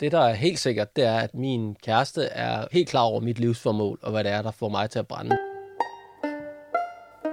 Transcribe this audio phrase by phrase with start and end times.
[0.00, 3.38] Det, der er helt sikkert, det er, at min kæreste er helt klar over mit
[3.38, 5.38] livsformål, og hvad det er, der får mig til at brænde.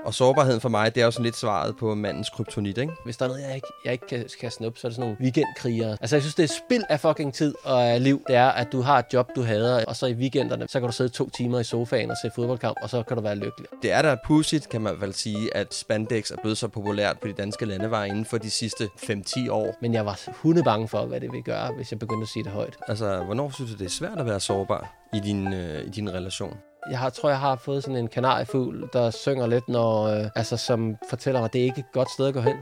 [0.05, 2.93] Og sårbarheden for mig, det er jo sådan lidt svaret på mandens kryptonit, ikke?
[3.05, 5.09] Hvis der er noget, jeg ikke, jeg ikke kan, kan snuppe, så er det sådan
[5.09, 5.97] nogle weekendkrigere.
[6.01, 8.21] Altså, jeg synes, det er spild af fucking tid og af liv.
[8.27, 10.89] Det er, at du har et job, du hader, og så i weekenderne, så kan
[10.89, 13.67] du sidde to timer i sofaen og se fodboldkamp, og så kan du være lykkelig.
[13.81, 17.27] Det er da pudsigt, kan man fald sige, at spandex er blevet så populært på
[17.27, 19.75] de danske landeveje inden for de sidste 5-10 år.
[19.81, 22.51] Men jeg var hundebange for, hvad det vil gøre, hvis jeg begyndte at sige det
[22.51, 22.77] højt.
[22.87, 26.13] Altså, hvornår synes du, det er svært at være sårbar i din, øh, i din
[26.13, 26.57] relation?
[26.89, 30.57] Jeg har, tror, jeg har fået sådan en kanariefugl, der synger lidt, når, øh, altså,
[30.57, 32.57] som fortæller mig, at det er ikke et godt sted at gå hen.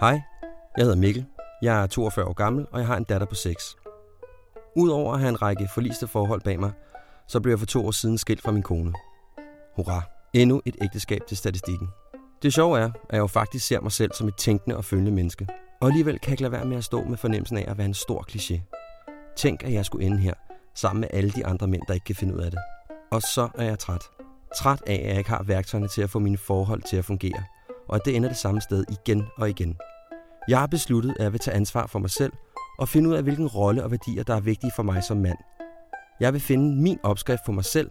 [0.00, 0.20] Hej,
[0.76, 1.26] jeg hedder Mikkel.
[1.62, 3.76] Jeg er 42 år gammel, og jeg har en datter på 6.
[4.76, 6.72] Udover at have en række forliste forhold bag mig,
[7.28, 8.92] så blev jeg for to år siden skilt fra min kone.
[9.76, 10.02] Hurra,
[10.34, 11.88] endnu et ægteskab til statistikken.
[12.42, 15.10] Det sjove er, at jeg jo faktisk ser mig selv som et tænkende og følende
[15.10, 15.48] menneske.
[15.80, 17.86] Og alligevel kan jeg ikke lade være med at stå med fornemmelsen af at være
[17.86, 18.60] en stor kliché.
[19.36, 20.34] Tænk, at jeg skulle ende her,
[20.80, 22.60] sammen med alle de andre mænd, der ikke kan finde ud af det.
[23.10, 24.04] Og så er jeg træt.
[24.56, 27.42] Træt af, at jeg ikke har værktøjerne til at få mine forhold til at fungere,
[27.88, 29.76] og at det ender det samme sted igen og igen.
[30.48, 32.32] Jeg har besluttet, at jeg vil tage ansvar for mig selv
[32.78, 35.38] og finde ud af, hvilken rolle og værdier, der er vigtige for mig som mand.
[36.20, 37.90] Jeg vil finde min opskrift for mig selv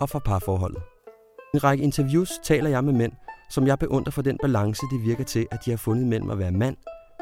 [0.00, 0.82] og for parforholdet.
[1.54, 3.12] I en række interviews taler jeg med mænd,
[3.50, 6.38] som jeg beundrer for den balance, det virker til, at de har fundet mellem at
[6.38, 6.76] være mand,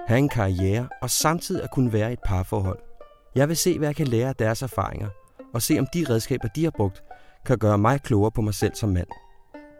[0.06, 2.91] have en karriere og samtidig at kunne være i et parforhold.
[3.34, 5.08] Jeg vil se, hvad jeg kan lære af deres erfaringer,
[5.54, 7.02] og se om de redskaber, de har brugt,
[7.46, 9.06] kan gøre mig klogere på mig selv som mand.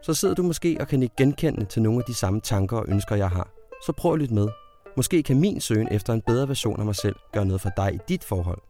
[0.03, 2.85] Så sidder du måske og kan ikke genkende til nogle af de samme tanker og
[2.89, 3.49] ønsker, jeg har.
[3.87, 4.49] Så prøv at lytte med.
[4.97, 7.95] Måske kan min søgen efter en bedre version af mig selv gøre noget for dig
[7.95, 8.63] i dit forhold.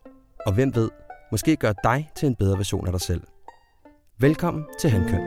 [0.47, 0.91] Og hvem ved,
[1.31, 3.23] måske gøre dig til en bedre version af dig selv.
[4.19, 5.21] Velkommen til Handkøn.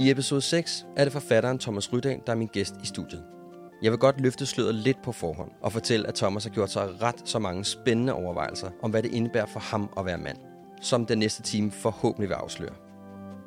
[0.00, 3.35] I episode 6 er det forfatteren Thomas Rydahl, der er min gæst i studiet.
[3.82, 7.02] Jeg vil godt løfte sløret lidt på forhånd og fortælle, at Thomas har gjort sig
[7.02, 10.36] ret så mange spændende overvejelser om, hvad det indebærer for ham at være mand,
[10.80, 12.74] som den næste time forhåbentlig vil afsløre.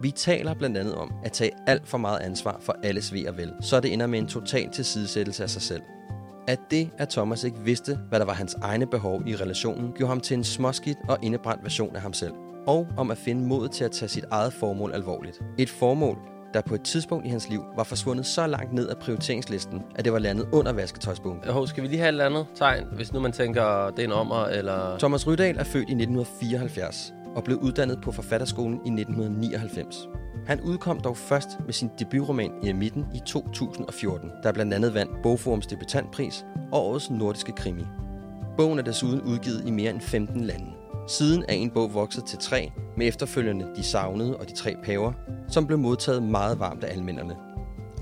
[0.02, 3.38] Vi taler blandt andet om at tage alt for meget ansvar for alles ved og
[3.38, 5.82] vel, så det ender med en total tilsidesættelse af sig selv.
[6.48, 10.10] At det, at Thomas ikke vidste, hvad der var hans egne behov i relationen, gjorde
[10.10, 12.34] ham til en småskidt og indebrændt version af ham selv.
[12.68, 15.42] Og om at finde mod til at tage sit eget formål alvorligt.
[15.58, 16.18] Et formål,
[16.54, 20.06] der på et tidspunkt i hans liv var forsvundet så langt ned af prioriteringslisten, at
[20.06, 21.52] det var landet under vasketøjsbunken.
[21.52, 24.12] Hov, skal vi lige have et andet tegn, hvis nu man tænker, det er en
[24.12, 24.98] ommer, eller...
[24.98, 30.08] Thomas Rydahl er født i 1974 og blev uddannet på Forfatterskolen i 1999.
[30.48, 35.22] Han udkom dog først med sin debutroman i midten i 2014, der blandt andet vandt
[35.24, 37.86] Bogforums debutantpris og årets nordiske krimi.
[38.58, 40.79] Bogen er desuden udgivet i mere end 15 lande.
[41.10, 45.14] Siden er en bog vokset til tre, med efterfølgende De Savnede og De Tre Paver,
[45.48, 47.36] som blev modtaget meget varmt af alminderne.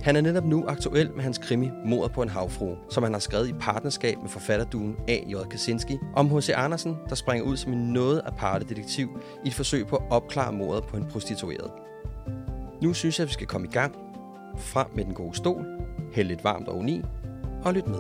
[0.02, 3.20] Han er netop nu aktuel med hans krimi Mordet på en havfru, som han har
[3.20, 5.36] skrevet i partnerskab med forfatterduen A.J.
[5.52, 6.50] Kaczynski, om H.C.
[6.56, 10.54] Andersen, der springer ud som en noget aparte detektiv i et forsøg på at opklare
[10.54, 11.72] mordet på en prostitueret.
[12.82, 13.96] Nu synes jeg, at vi skal komme i gang.
[14.58, 15.66] Frem med den gode stol,
[16.14, 17.02] hæld lidt varmt oveni
[17.64, 18.00] og lyt med.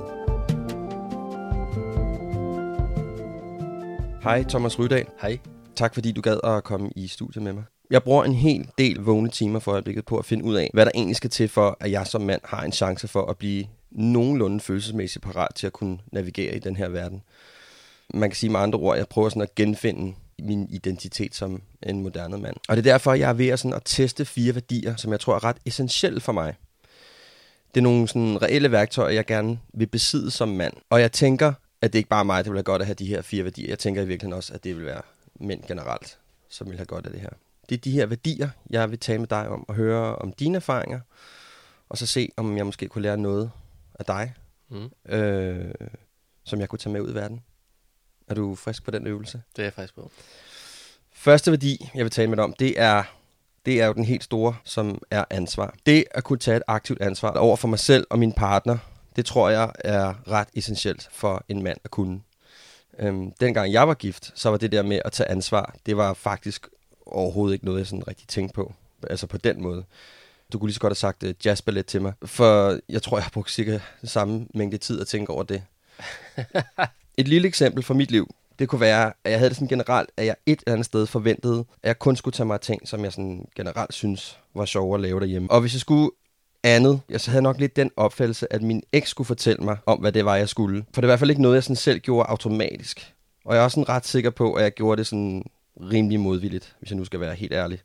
[4.27, 5.05] Hej Thomas Rydahl.
[5.21, 5.39] Hej.
[5.75, 7.63] Tak fordi du gad at komme i studiet med mig.
[7.89, 10.85] Jeg bruger en hel del vågne timer for øjeblikket på at finde ud af, hvad
[10.85, 13.66] der egentlig skal til for, at jeg som mand har en chance for at blive
[13.91, 17.21] nogenlunde følelsesmæssigt parat til at kunne navigere i den her verden.
[18.13, 21.61] Man kan sige med andre ord, at jeg prøver sådan at genfinde min identitet som
[21.83, 22.55] en moderne mand.
[22.69, 25.19] Og det er derfor, jeg er ved at, sådan at teste fire værdier, som jeg
[25.19, 26.55] tror er ret essentielle for mig.
[27.75, 30.73] Det er nogle sådan reelle værktøjer, jeg gerne vil besidde som mand.
[30.90, 32.96] Og jeg tænker, at det ikke bare er mig, der vil have godt at have
[32.96, 33.68] de her fire værdier.
[33.68, 35.02] Jeg tænker i virkeligheden også, at det vil være
[35.35, 36.18] mænd generelt,
[36.50, 37.29] som vil have godt af det her.
[37.70, 40.56] Det er de her værdier, jeg vil tale med dig om, og høre om dine
[40.56, 41.00] erfaringer,
[41.90, 43.52] og så se, om jeg måske kunne lære noget
[44.00, 44.34] af dig,
[44.70, 45.14] mm.
[45.14, 45.74] øh,
[46.44, 47.44] som jeg kunne tage med ud i verden.
[48.28, 49.41] Er du frisk på den øvelse?
[49.56, 50.12] Det er jeg frisk på.
[51.14, 53.03] Første værdi, jeg vil tale med dig om, det er,
[53.66, 55.76] det er jo den helt store, som er ansvar.
[55.85, 58.78] Det at kunne tage et aktivt ansvar over for mig selv og min partner,
[59.17, 62.22] det tror jeg er ret essentielt for en mand at kunne.
[62.99, 66.14] Øhm, dengang jeg var gift, så var det der med at tage ansvar, det var
[66.14, 66.67] faktisk
[67.05, 68.73] overhovedet ikke noget, jeg sådan rigtig tænkte på.
[69.09, 69.84] Altså på den måde.
[70.53, 73.23] Du kunne lige så godt have sagt uh, jazzballet til mig, for jeg tror, jeg
[73.23, 75.64] har brugt cirka samme mængde tid at tænke over det.
[77.17, 80.09] Et lille eksempel fra mit liv, det kunne være, at jeg havde det sådan generelt,
[80.17, 82.87] at jeg et eller andet sted forventede, at jeg kun skulle tage mig af ting,
[82.87, 85.52] som jeg sådan generelt synes var sjov at lave derhjemme.
[85.52, 86.11] Og hvis jeg skulle
[86.63, 89.99] andet, jeg så havde nok lidt den opfattelse, at min eks skulle fortælle mig om,
[89.99, 90.85] hvad det var, jeg skulle.
[90.93, 93.13] For det er i hvert fald ikke noget, jeg sådan selv gjorde automatisk.
[93.45, 95.43] Og jeg er også sådan ret sikker på, at jeg gjorde det sådan
[95.91, 97.79] rimelig modvilligt, hvis jeg nu skal være helt ærlig.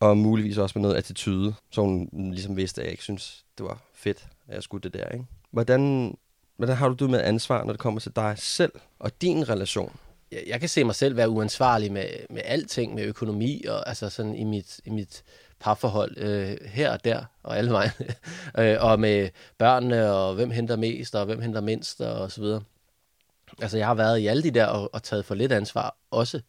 [0.00, 3.66] Og muligvis også med noget attitude, så hun ligesom vidste, at jeg ikke synes, det
[3.66, 5.08] var fedt, at jeg skulle det der.
[5.08, 5.24] Ikke?
[5.50, 6.14] Hvordan,
[6.56, 9.96] hvordan har du det med ansvar, når det kommer til dig selv og din relation?
[10.32, 14.10] Jeg, jeg kan se mig selv være uansvarlig med, med alting, med økonomi og altså
[14.10, 15.22] sådan i mit, i mit
[15.62, 17.92] parforhold øh, her og der og alle vejen.
[18.58, 19.28] øh, og med
[19.58, 22.62] børnene og hvem henter mest og hvem henter mindst og så videre.
[23.60, 26.40] Altså jeg har været i alle de der og, og taget for lidt ansvar også.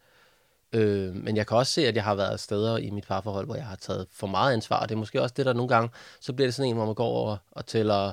[0.72, 3.54] Øh, men jeg kan også se, at jeg har været steder i mit parforhold, hvor
[3.54, 4.80] jeg har taget for meget ansvar.
[4.80, 5.90] Og det er måske også det, der nogle gange,
[6.20, 8.12] så bliver det sådan en, hvor man går over og tæller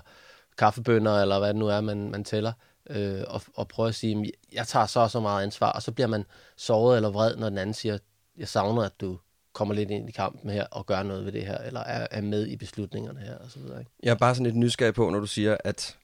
[0.57, 2.54] kaffebønder, eller hvad det nu er, man, man tæller,
[2.89, 6.07] øh, og, og prøver at sige, jeg tager så så meget ansvar, og så bliver
[6.07, 6.25] man
[6.57, 7.97] såret eller vred, når den anden siger,
[8.38, 9.18] jeg savner, at du
[9.53, 12.21] kommer lidt ind i kampen her og gør noget ved det her, eller er, er
[12.21, 13.80] med i beslutningerne her, og så videre.
[13.80, 13.92] Ikke?
[14.03, 15.98] Jeg er bare sådan lidt nysgerrig på, når du siger, at,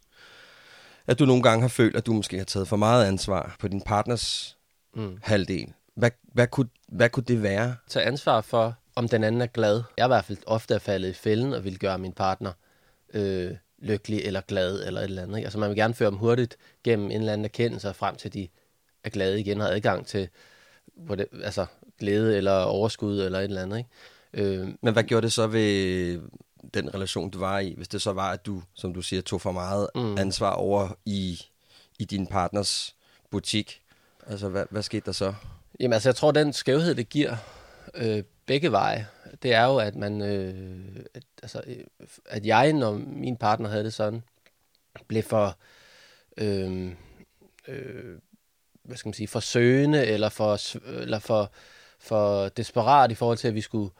[1.07, 3.67] at du nogle gange har følt, at du måske har taget for meget ansvar på
[3.67, 4.57] din partners
[4.95, 5.17] mm.
[5.23, 5.73] halvdel.
[5.95, 7.75] Hvad, hvad, kunne, hvad kunne det være?
[7.87, 9.83] Tag ansvar for, om den anden er glad.
[9.97, 12.51] Jeg er i hvert fald ofte er faldet i fælden og vil gøre min partner
[13.13, 15.37] øh, lykkelig eller glad eller et eller andet.
[15.37, 15.45] Ikke?
[15.45, 18.47] Altså man vil gerne føre dem hurtigt gennem en eller anden erkendelse frem til de
[19.03, 20.29] er glade igen og har adgang til
[20.97, 21.65] hvor det, altså,
[21.99, 23.77] glæde eller overskud eller et eller andet.
[23.77, 23.89] Ikke?
[24.33, 26.21] Øh, Men hvad gjorde det så ved
[26.73, 29.41] den relation, du var i, hvis det så var, at du, som du siger, tog
[29.41, 30.17] for meget mm.
[30.17, 31.41] ansvar over i,
[31.99, 32.95] i din partners
[33.29, 33.81] butik?
[34.27, 35.33] Altså, hvad, hvad skete der så?
[35.79, 37.35] Jamen, altså, jeg tror, den skævhed, det giver
[37.93, 39.07] øh, begge veje,
[39.43, 43.83] det er jo, at man, øh, at, altså, øh, at jeg, når min partner havde
[43.83, 44.23] det sådan,
[45.07, 45.57] blev for,
[46.37, 46.91] øh,
[47.67, 48.19] øh,
[48.87, 51.51] hvad skal man sige, for søgende, eller for, eller for,
[51.99, 53.91] for desperat i forhold til, at vi skulle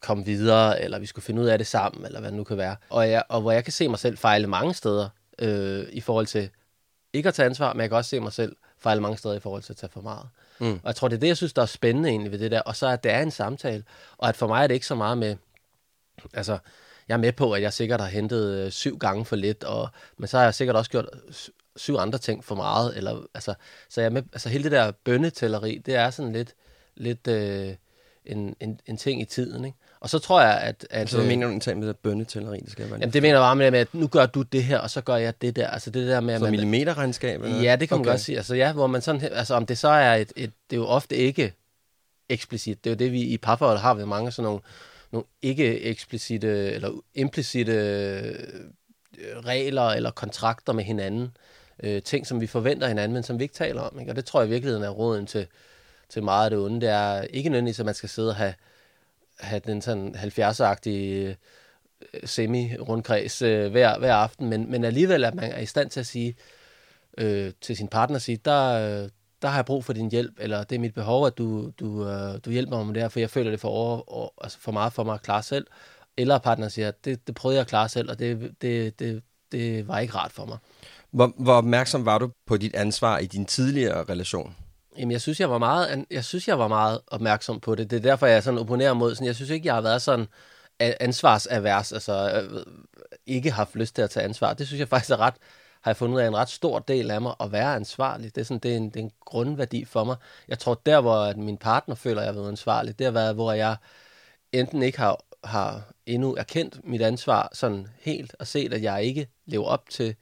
[0.00, 2.56] komme videre, eller vi skulle finde ud af det sammen, eller hvad det nu kan
[2.56, 2.76] være.
[2.88, 5.08] Og, jeg, og hvor jeg kan se mig selv fejle mange steder
[5.38, 6.50] øh, i forhold til
[7.12, 9.40] ikke at tage ansvar, men jeg kan også se mig selv fejle mange steder i
[9.40, 10.28] forhold til at tage for meget.
[10.58, 10.72] Mm.
[10.72, 12.60] Og jeg tror, det er det, jeg synes, der er spændende egentlig ved det der.
[12.60, 13.84] Og så at det er en samtale.
[14.18, 15.36] Og at for mig er det ikke så meget med...
[16.34, 16.58] Altså,
[17.08, 19.88] jeg er med på, at jeg sikkert har hentet øh, syv gange for lidt, og,
[20.16, 21.08] men så har jeg sikkert også gjort
[21.80, 22.96] syv andre ting for meget.
[22.96, 23.54] Eller, altså,
[23.88, 26.54] så jeg med, altså, hele det der bønnetælleri, det er sådan lidt,
[26.96, 27.74] lidt øh,
[28.24, 29.64] en, en, en ting i tiden.
[29.64, 29.78] Ikke?
[30.00, 30.86] Og så tror jeg, at...
[30.90, 32.60] at så hvad øh, mener du en ting med det bønnetælleri?
[32.60, 34.78] Det skal være jamen, det mener jeg bare med, at nu gør du det her,
[34.78, 35.68] og så gør jeg det der.
[35.68, 37.42] Altså det der med, at så man, millimeterregnskab?
[37.42, 37.62] Eller?
[37.62, 38.06] Ja, det kan okay.
[38.06, 38.36] man godt sige.
[38.36, 39.22] Altså ja, hvor man sådan...
[39.32, 40.52] Altså om det så er et, et...
[40.70, 41.52] Det er jo ofte ikke
[42.28, 42.84] eksplicit.
[42.84, 44.60] Det er jo det, vi i parforhold har ved mange sådan nogle,
[45.12, 48.34] nogle ikke eksplicite eller implicite øh,
[49.46, 51.36] regler eller kontrakter med hinanden.
[51.82, 54.00] Øh, ting, som vi forventer hinanden, men som vi ikke taler om.
[54.00, 54.12] Ikke?
[54.12, 55.46] Og det tror jeg i virkeligheden er råden til,
[56.08, 56.80] til meget af det onde.
[56.80, 58.54] Det er ikke nødvendigvis, at man skal sidde og have
[59.40, 61.34] have den sådan 70-agtige øh,
[62.24, 66.06] semi-rundkreds øh, hver, hver aften, men, men alligevel at man er i stand til at
[66.06, 66.36] sige
[67.18, 69.08] øh, til sin partner, sige, der, øh,
[69.42, 72.08] der har jeg brug for din hjælp, eller det er mit behov, at du, du,
[72.08, 74.58] øh, du hjælper mig med det her, for jeg føler det for, over, og, altså
[74.58, 75.66] for meget for mig at klare selv.
[76.16, 79.88] Eller partner siger, det, det prøvede jeg at klare selv, og det, det, det, det
[79.88, 80.58] var ikke rart for mig.
[81.12, 84.56] Hvor, hvor opmærksom var du på dit ansvar i din tidligere relation?
[84.98, 87.90] Jamen, jeg synes, jeg var meget, jeg synes, jeg var meget opmærksom på det.
[87.90, 89.26] Det er derfor, jeg sådan opponerer mod sådan.
[89.26, 90.26] Jeg synes ikke, jeg har været sådan
[90.80, 92.62] ansvarsavers, altså øh,
[93.26, 94.54] ikke haft lyst til at tage ansvar.
[94.54, 95.34] Det synes jeg faktisk er ret,
[95.80, 98.34] har jeg fundet ud af en ret stor del af mig at være ansvarlig.
[98.34, 100.16] Det er, sådan, det er, en, det er en grundværdi for mig.
[100.48, 103.34] Jeg tror, der hvor min partner føler, at jeg har været ansvarlig, det har været,
[103.34, 103.76] hvor jeg
[104.52, 109.28] enten ikke har, har endnu erkendt mit ansvar sådan helt, og set, at jeg ikke
[109.46, 110.14] lever op til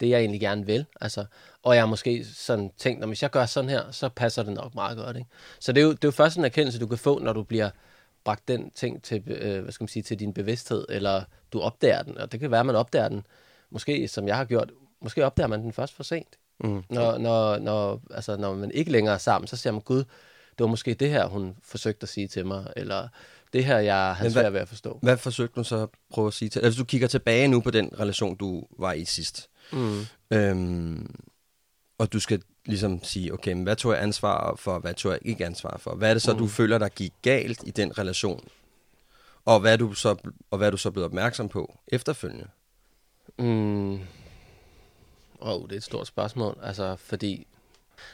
[0.00, 0.86] det, jeg egentlig gerne vil.
[1.00, 1.24] Altså,
[1.62, 4.52] og jeg har måske sådan tænkt, at hvis jeg gør sådan her, så passer det
[4.52, 5.16] nok meget godt.
[5.16, 5.28] Ikke?
[5.60, 7.42] Så det er, jo, det er jo først en erkendelse, du kan få, når du
[7.42, 7.70] bliver
[8.24, 12.02] bragt den ting til, øh, hvad skal man sige, til din bevidsthed, eller du opdager
[12.02, 12.18] den.
[12.18, 13.26] Og det kan være, at man opdager den,
[13.70, 16.38] måske som jeg har gjort, måske opdager man den først for sent.
[16.64, 16.82] Mm.
[16.90, 20.64] Når, når, når, altså, når man ikke længere er sammen, så siger man, gud, det
[20.64, 23.08] var måske det her, hun forsøgte at sige til mig, eller
[23.52, 24.98] det her, jeg havde svært ved at forstå.
[25.02, 26.58] Hvad forsøgte du så at prøve at sige til?
[26.58, 30.06] Altså, hvis du kigger tilbage nu på den relation, du var i sidst, mm.
[30.30, 31.20] øhm,
[31.98, 35.20] og du skal ligesom sige, okay, men hvad tog jeg ansvar for, hvad tog jeg
[35.24, 35.94] ikke ansvar for?
[35.94, 36.38] Hvad er det så, mm.
[36.38, 38.48] du føler, der gik galt i den relation?
[39.44, 40.16] Og hvad er du så,
[40.50, 42.48] og hvad er du så blevet opmærksom på efterfølgende?
[43.38, 44.00] Mm.
[45.40, 46.58] Oh, det er et stort spørgsmål.
[46.62, 47.46] Altså, fordi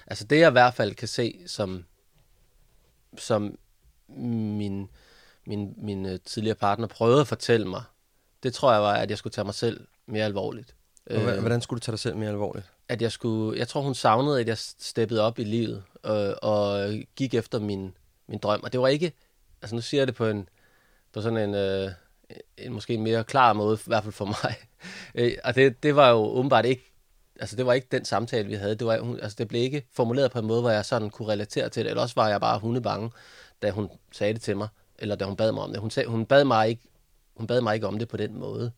[0.07, 1.85] altså det, jeg i hvert fald kan se som,
[3.19, 3.59] som
[4.09, 4.89] min,
[5.47, 7.83] min, min øh, tidligere partner prøvede at fortælle mig,
[8.43, 10.75] det tror jeg var, at jeg skulle tage mig selv mere alvorligt.
[11.11, 12.67] Og hva- hvordan skulle du tage dig selv mere alvorligt?
[12.89, 16.91] at jeg skulle, jeg tror hun savnede, at jeg steppede op i livet øh, og
[17.17, 17.95] gik efter min,
[18.29, 18.61] min drøm.
[18.63, 19.13] Og det var ikke,
[19.63, 20.49] altså nu siger jeg det på en,
[21.13, 21.91] på sådan en, øh,
[22.59, 24.55] en måske en mere klar måde, i hvert fald for mig.
[25.15, 26.93] Øh, og det, det var jo åbenbart ikke,
[27.41, 28.75] altså det var ikke den samtale, vi havde.
[28.75, 31.29] Det, var, hun, altså det blev ikke formuleret på en måde, hvor jeg sådan kunne
[31.29, 31.91] relatere til det.
[31.91, 33.11] Eller også var jeg bare hundebange,
[33.63, 35.81] da hun sagde det til mig, eller da hun bad mig om det.
[35.81, 36.83] Hun, sag, hun, bad, mig ikke,
[37.37, 38.73] hun bad mig ikke om det på den måde.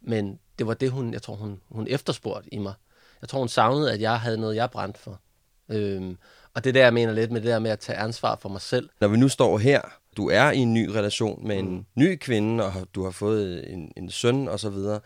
[0.00, 2.74] Men det var det, hun, jeg tror, hun, hun efterspurgte i mig.
[3.20, 5.20] Jeg tror, hun savnede, at jeg havde noget, jeg brændte for.
[5.68, 6.16] Øhm,
[6.54, 8.48] og det er der, jeg mener lidt med det der med at tage ansvar for
[8.48, 8.88] mig selv.
[9.00, 9.80] Når vi nu står her,
[10.16, 11.84] du er i en ny relation med en mm.
[11.94, 15.00] ny kvinde, og du har fået en, en søn og så videre.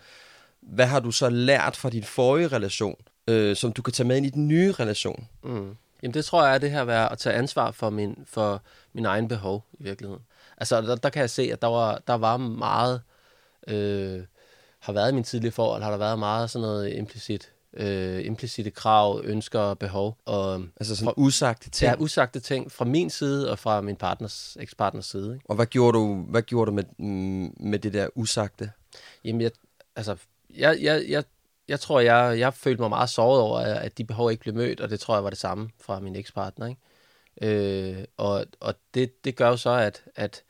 [0.60, 2.96] Hvad har du så lært fra din forrige relation,
[3.28, 5.28] øh, som du kan tage med ind i den nye relation?
[5.44, 5.76] Mm.
[6.02, 9.04] Jamen det tror jeg er det her med at tage ansvar for min, for min
[9.04, 10.22] egen behov i virkeligheden.
[10.56, 13.02] Altså der, der kan jeg se, at der var, der var meget,
[13.68, 14.22] øh,
[14.86, 18.70] har været i min tidlige forhold, har der været meget sådan noget implicit, øh, implicite
[18.70, 20.18] krav, ønsker og behov.
[20.24, 21.92] Og Altså sådan usagte ting.
[21.92, 25.34] er usagte ting fra min side og fra min partners, ekspartners side.
[25.34, 25.46] Ikke?
[25.48, 28.70] Og hvad gjorde du, hvad gjorde du med, mm, med det der usagte?
[29.24, 29.50] Jamen, jeg,
[29.96, 30.16] altså,
[30.56, 31.24] jeg, jeg, jeg,
[31.68, 34.80] jeg tror, jeg, jeg følte mig meget såret over, at de behov ikke blev mødt,
[34.80, 36.66] og det tror jeg var det samme fra min ekspartner.
[36.66, 36.80] Ikke?
[37.42, 40.42] Øh, og og det, det gør jo så, at, at,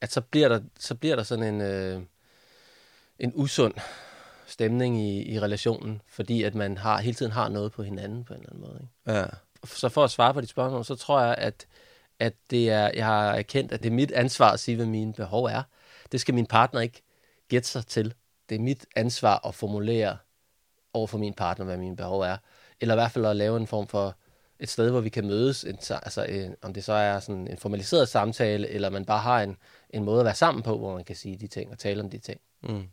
[0.00, 2.02] at så, bliver der, så bliver der sådan en, øh,
[3.18, 3.74] en usund
[4.46, 8.34] stemning i, i relationen, fordi at man har, hele tiden har noget på hinanden på
[8.34, 8.78] en eller anden måde.
[8.82, 9.18] Ikke?
[9.18, 9.26] Ja.
[9.64, 11.66] Så for at svare på dit spørgsmål, så tror jeg, at,
[12.18, 15.12] at det er, jeg har erkendt, at det er mit ansvar at sige, hvad mine
[15.12, 15.62] behov er.
[16.12, 17.02] Det skal min partner ikke
[17.48, 18.14] gætte sig til.
[18.48, 20.16] Det er mit ansvar at formulere
[20.92, 22.36] over for min partner, hvad mine behov er.
[22.80, 24.16] Eller i hvert fald at lave en form for
[24.60, 27.56] et sted, hvor vi kan mødes, en, altså en, om det så er sådan en
[27.56, 29.56] formaliseret samtale, eller man bare har en,
[29.90, 32.10] en måde at være sammen på, hvor man kan sige de ting og tale om
[32.10, 32.40] de ting.
[32.62, 32.88] Mm.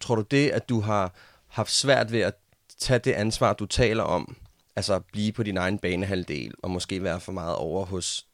[0.00, 1.14] Tror du det, at du har
[1.48, 2.34] haft svært ved at
[2.78, 4.36] tage det ansvar, du taler om,
[4.76, 8.26] altså at blive på din egen banehalvdel, og måske være for meget over hos,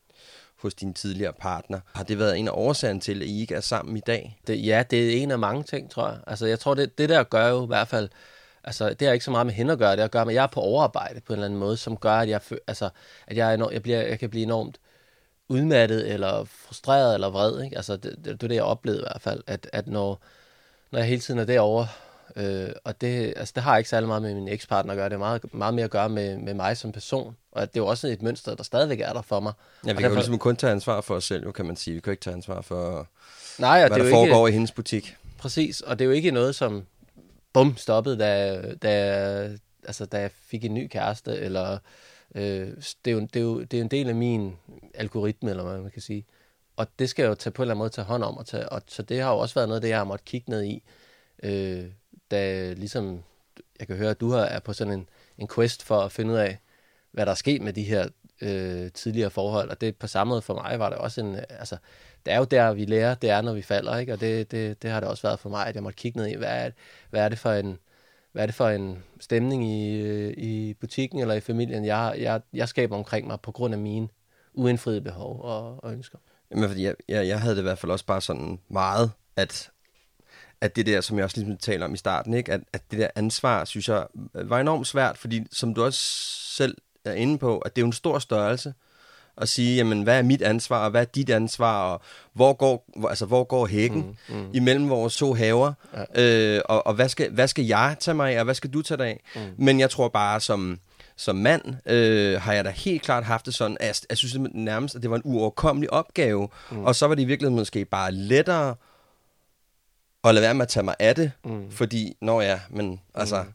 [0.56, 3.60] hos din tidligere partner, har det været en af årsagerne til, at I ikke er
[3.60, 4.38] sammen i dag?
[4.46, 6.18] Det, ja, det er en af mange ting, tror jeg.
[6.26, 8.08] Altså, jeg tror, det, det der gør jo i hvert fald,
[8.64, 10.34] altså, det har ikke så meget med hende at gøre, det har at gøre at
[10.34, 12.88] jeg er på overarbejde på en eller anden måde, som gør, at jeg, altså,
[13.26, 14.78] at jeg, enormt, jeg, bliver, jeg kan blive enormt
[15.48, 17.76] udmattet, eller frustreret, eller vred, ikke?
[17.76, 20.22] Altså, det, det, det er det, jeg oplevede i hvert fald, at, at når,
[20.94, 21.88] når jeg hele tiden er derovre,
[22.36, 25.12] øh, og det, altså, det har ikke særlig meget med min ekspartner at gøre, det
[25.12, 27.84] har meget, meget mere at gøre med, med mig som person, og at det er
[27.84, 29.52] jo også et mønster, der stadigvæk er der for mig.
[29.86, 31.66] Ja, vi Og kan jo derfor- ligesom kun tage ansvar for os selv, jo, kan
[31.66, 31.94] man sige.
[31.94, 33.08] Vi kan jo ikke tage ansvar for,
[33.58, 35.16] Nej, og hvad det er der jo ikke, foregår i hendes butik.
[35.38, 36.86] Præcis, og det er jo ikke noget, som
[37.52, 41.78] bum stoppede, da, da, altså, da jeg fik en ny kæreste, eller
[42.34, 42.42] øh,
[43.04, 44.56] det, er jo, det, er jo, det er jo en del af min
[44.94, 46.24] algoritme, eller hvad man kan sige.
[46.76, 48.46] Og det skal jeg jo tage på en eller anden måde tage hånd om, og
[48.46, 50.50] tage, og, så det har jo også været noget, af det jeg har måttet kigge
[50.50, 50.82] ned i,
[51.42, 51.84] øh,
[52.30, 53.22] da ligesom,
[53.78, 56.32] jeg kan høre, at du har, er på sådan en, en quest for at finde
[56.32, 56.58] ud af,
[57.12, 58.08] hvad der er sket med de her
[58.42, 61.76] øh, tidligere forhold, og det på samme måde for mig var det også en, altså,
[62.26, 64.12] det er jo der, vi lærer, det er, når vi falder, ikke?
[64.12, 66.26] og det, det, det har det også været for mig, at jeg måtte kigge ned
[66.26, 66.70] i, hvad er,
[67.10, 67.78] hvad er det for en,
[68.32, 72.40] hvad er det for en stemning i, øh, i butikken eller i familien, jeg, jeg,
[72.52, 74.08] jeg skaber omkring mig på grund af mine
[74.54, 76.18] uindfriede behov og, og ønsker.
[76.50, 79.70] Jamen, fordi jeg, jeg, jeg havde det i hvert fald også bare sådan meget, at,
[80.60, 82.52] at det der, som jeg også ligesom taler om i starten, ikke?
[82.52, 86.00] At, at det der ansvar, synes jeg, var enormt svært, fordi som du også
[86.56, 88.74] selv er inde på, at det er jo en stor størrelse
[89.36, 92.00] at sige, jamen, hvad er mit ansvar, og hvad er dit ansvar, og
[92.32, 94.50] hvor går, hvor, altså, hvor går hækken mm, mm.
[94.54, 95.72] imellem vores to haver,
[96.16, 96.22] ja.
[96.56, 98.82] øh, og, og hvad, skal, hvad skal jeg tage mig af, og hvad skal du
[98.82, 99.22] tage dig af?
[99.34, 99.40] Mm.
[99.64, 100.78] Men jeg tror bare, som,
[101.16, 104.50] som mand øh, har jeg da helt klart haft det sådan, at jeg, jeg synes
[104.52, 106.84] nærmest, at det var en uoverkommelig opgave, mm.
[106.84, 108.74] og så var det i virkeligheden måske bare lettere
[110.24, 111.70] at lade være med at tage mig af det, mm.
[111.70, 113.42] fordi, når ja, men altså...
[113.42, 113.48] Mm.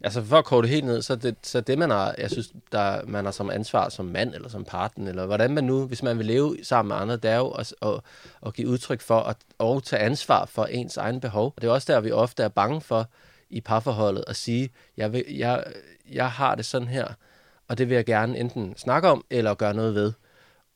[0.00, 2.52] Altså for at koge det helt ned, så det, så det man har, jeg synes,
[2.72, 6.02] der, man har som ansvar som mand eller som partner, eller hvordan man nu, hvis
[6.02, 8.00] man vil leve sammen med andre, det er jo at, at,
[8.46, 11.52] at give udtryk for at, og tage ansvar for ens egen behov.
[11.56, 13.08] Og det er også der, vi ofte er bange for
[13.50, 15.64] i parforholdet at sige, jeg, vil, jeg,
[16.12, 17.06] jeg har det sådan her,
[17.68, 20.12] og det vil jeg gerne enten snakke om eller gøre noget ved.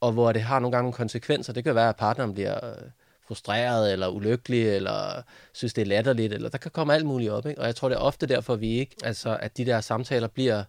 [0.00, 1.52] Og hvor det har nogle gange nogle konsekvenser.
[1.52, 2.90] Det kan være, at partneren bliver øh,
[3.26, 7.46] frustreret eller ulykkelig, eller synes, det er latterligt, eller der kan komme alt muligt op.
[7.46, 7.60] Ikke?
[7.60, 10.64] Og jeg tror, det er ofte derfor, vi ikke, altså at de der samtaler bliver,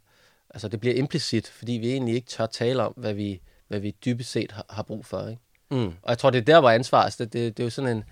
[0.50, 3.96] altså det bliver implicit, fordi vi egentlig ikke tør tale om, hvad vi, hvad vi
[4.06, 5.28] dybest set har, har brug for.
[5.28, 5.42] Ikke?
[5.72, 5.88] Mm.
[5.88, 7.98] Og jeg tror, det er der, hvor ansvar, altså det, det, det er jo sådan
[7.98, 8.04] en,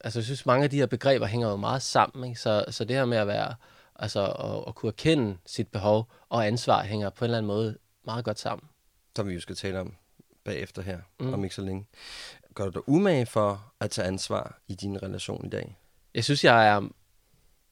[0.00, 2.40] altså jeg synes, mange af de her begreber hænger jo meget sammen, ikke?
[2.40, 3.54] Så, så det her med at være,
[3.96, 7.78] altså at, at kunne erkende sit behov og ansvar hænger på en eller anden måde
[8.06, 8.68] meget godt sammen.
[9.16, 9.94] som vi jo skal tale om
[10.44, 11.32] bagefter her, mm.
[11.32, 11.86] om ikke så længe.
[12.54, 15.78] gør du dig umage for at tage ansvar i din relation i dag?
[16.14, 16.88] Jeg synes, jeg er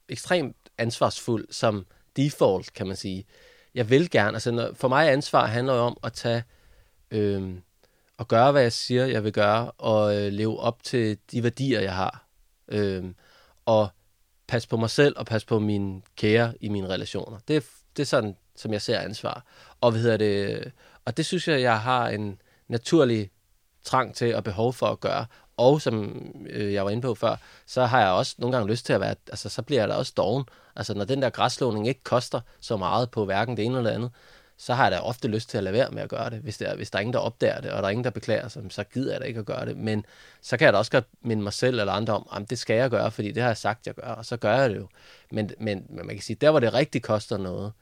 [0.09, 3.25] ekstremt ansvarsfuld som default, kan man sige.
[3.75, 6.43] Jeg vil gerne, altså når, for mig ansvar handler jo om at tage,
[7.11, 7.55] øh,
[8.19, 11.81] at gøre, hvad jeg siger, jeg vil gøre, og øh, leve op til de værdier,
[11.81, 12.27] jeg har.
[12.69, 13.05] Øh,
[13.67, 13.89] og
[14.47, 17.39] passe på mig selv, og passe på mine kære i mine relationer.
[17.49, 17.65] Det
[17.99, 19.45] det er sådan, som jeg ser ansvar.
[19.81, 20.71] Og, hvad hedder det, øh,
[21.05, 23.31] og det synes jeg, jeg har en naturlig
[23.85, 25.27] trang til og behov for at gøre.
[25.57, 28.87] Og som øh, jeg var inde på før, så har jeg også nogle gange lyst
[28.87, 30.45] til at være, altså så bliver jeg da også doven.
[30.77, 33.97] Altså når den der græsslåning ikke koster så meget på hverken det ene eller det
[33.97, 34.11] andet,
[34.61, 36.39] så har jeg da ofte lyst til at lade være med at gøre det.
[36.39, 38.11] Hvis, det er, hvis der er ingen, der opdager det, og der er ingen, der
[38.11, 39.77] beklager sig, så gider jeg da ikke at gøre det.
[39.77, 40.05] Men
[40.41, 42.77] så kan jeg da også godt minde mig selv eller andre om, at det skal
[42.77, 44.89] jeg gøre, fordi det har jeg sagt, jeg gør, og så gør jeg det jo.
[45.31, 47.73] Men, men, men man kan sige, der hvor det rigtig koster noget,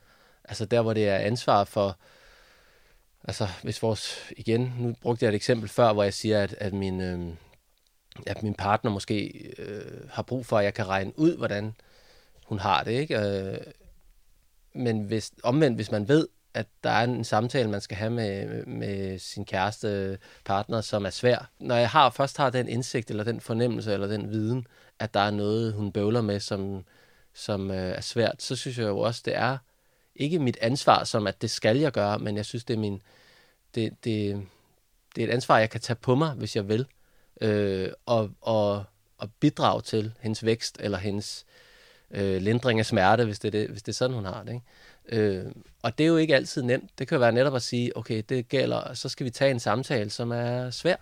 [0.45, 1.99] altså der hvor det er ansvar for,
[3.25, 6.73] altså hvis vores, igen, nu brugte jeg et eksempel før, hvor jeg siger, at, at
[6.73, 7.35] min, øh,
[8.26, 11.75] at min partner måske øh, har brug for, at jeg kan regne ud, hvordan
[12.45, 13.18] hun har det, ikke?
[13.18, 13.59] Øh,
[14.73, 18.66] men hvis, omvendt, hvis man ved, at der er en samtale, man skal have med,
[18.66, 21.50] med sin kæreste partner, som er svær.
[21.58, 24.66] Når jeg har, først har den indsigt, eller den fornemmelse, eller den viden,
[24.98, 26.84] at der er noget, hun bøvler med, som,
[27.34, 29.58] som øh, er svært, så synes jeg jo også, det er
[30.16, 33.02] ikke mit ansvar, som at det skal jeg gøre, men jeg synes, det er min,
[33.75, 34.46] det, det,
[35.16, 36.86] det er et ansvar, jeg kan tage på mig, hvis jeg vil,
[37.40, 38.84] øh, og, og,
[39.18, 41.46] og bidrage til hendes vækst, eller hendes
[42.10, 44.52] øh, lindring af smerte, hvis det, er det, hvis det er sådan, hun har det.
[44.52, 44.64] Ikke?
[45.08, 45.44] Øh,
[45.82, 46.90] og det er jo ikke altid nemt.
[46.98, 50.10] Det kan være netop at sige, okay, det gælder, så skal vi tage en samtale,
[50.10, 50.96] som er svær.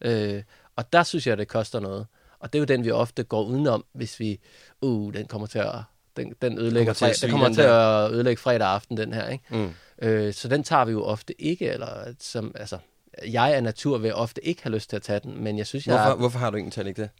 [0.00, 0.42] Øh,
[0.76, 2.06] og der synes jeg, det koster noget.
[2.38, 4.40] Og det er jo den, vi ofte går udenom, hvis vi,
[4.80, 5.74] uh, den kommer til at,
[6.16, 9.44] den, den ødelægger Kommer til den kommer til at ødelægge fredag aften, den her, ikke?
[9.50, 9.72] Mm.
[10.02, 12.78] Øh, så den tager vi jo ofte ikke, eller som, altså,
[13.26, 15.86] jeg af natur vil ofte ikke have lyst til at tage den, men jeg synes,
[15.86, 17.10] jeg, Hvorfor, hvorfor har du egentlig ikke det?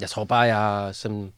[0.00, 1.32] jeg tror bare, jeg som,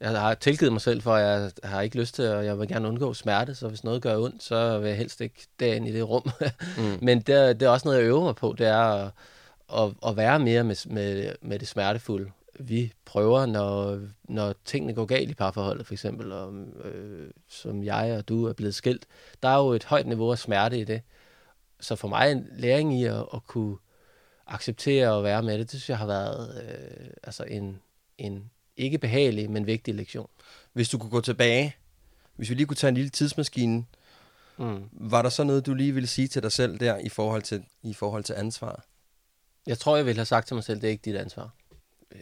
[0.00, 2.68] jeg har tilgivet mig selv for, at jeg har ikke lyst til, og jeg vil
[2.68, 5.92] gerne undgå smerte, så hvis noget gør ondt, så vil jeg helst ikke derinde i
[5.92, 6.30] det rum.
[6.78, 6.98] mm.
[7.02, 9.10] Men det, det er også noget, jeg øver mig på, det er at,
[9.74, 12.30] at, at være mere med, med, med det smertefulde.
[12.60, 16.54] Vi prøver, når, når tingene går galt i parforholdet, for eksempel, og,
[16.84, 19.06] øh, som jeg og du er blevet skilt.
[19.42, 21.02] Der er jo et højt niveau af smerte i det.
[21.80, 23.76] Så for mig en læring i at, at kunne
[24.46, 27.80] acceptere og være med det, det synes jeg har været øh, altså en,
[28.18, 30.28] en ikke behagelig, men vigtig lektion.
[30.72, 31.76] Hvis du kunne gå tilbage,
[32.36, 33.84] hvis vi lige kunne tage en lille tidsmaskine,
[34.58, 34.82] Mm.
[34.92, 37.64] var der så noget, du lige ville sige til dig selv der i forhold til,
[37.82, 38.84] i forhold til ansvar?
[39.66, 41.50] Jeg tror, jeg ville have sagt til mig selv, det er ikke dit ansvar.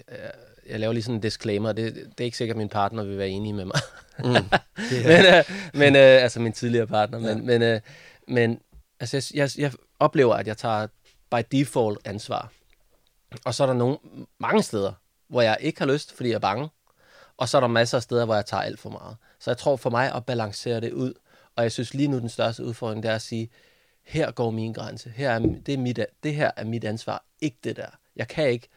[0.08, 0.32] Jeg-
[0.68, 1.72] Jeg laver lige sådan en disclaimer.
[1.72, 3.80] Det, det er ikke sikkert, at min partner vil være enig med mig.
[4.18, 4.24] Mm.
[5.08, 7.18] men, øh, men øh, altså min tidligere partner.
[7.18, 7.34] Men, Ja.
[7.44, 7.80] men, øh,
[8.28, 8.60] men
[9.00, 10.86] altså, jeg, jeg, jeg oplever, at jeg tager
[11.30, 12.52] by default ansvar.
[13.44, 13.98] Og så er der nogle,
[14.38, 14.92] mange steder,
[15.34, 16.68] hvor jeg ikke har lyst, fordi jeg er bange.
[17.36, 19.16] Og så er der masser af steder, hvor jeg tager alt for meget.
[19.38, 21.14] Så jeg tror for mig at balancere det ud.
[21.56, 23.50] Og jeg synes lige nu, den største udfordring, det er at sige,
[24.02, 25.10] her går min grænse.
[25.10, 27.86] Her er, det, er mit, det her er mit ansvar, ikke det der.
[28.16, 28.68] Jeg kan ikke,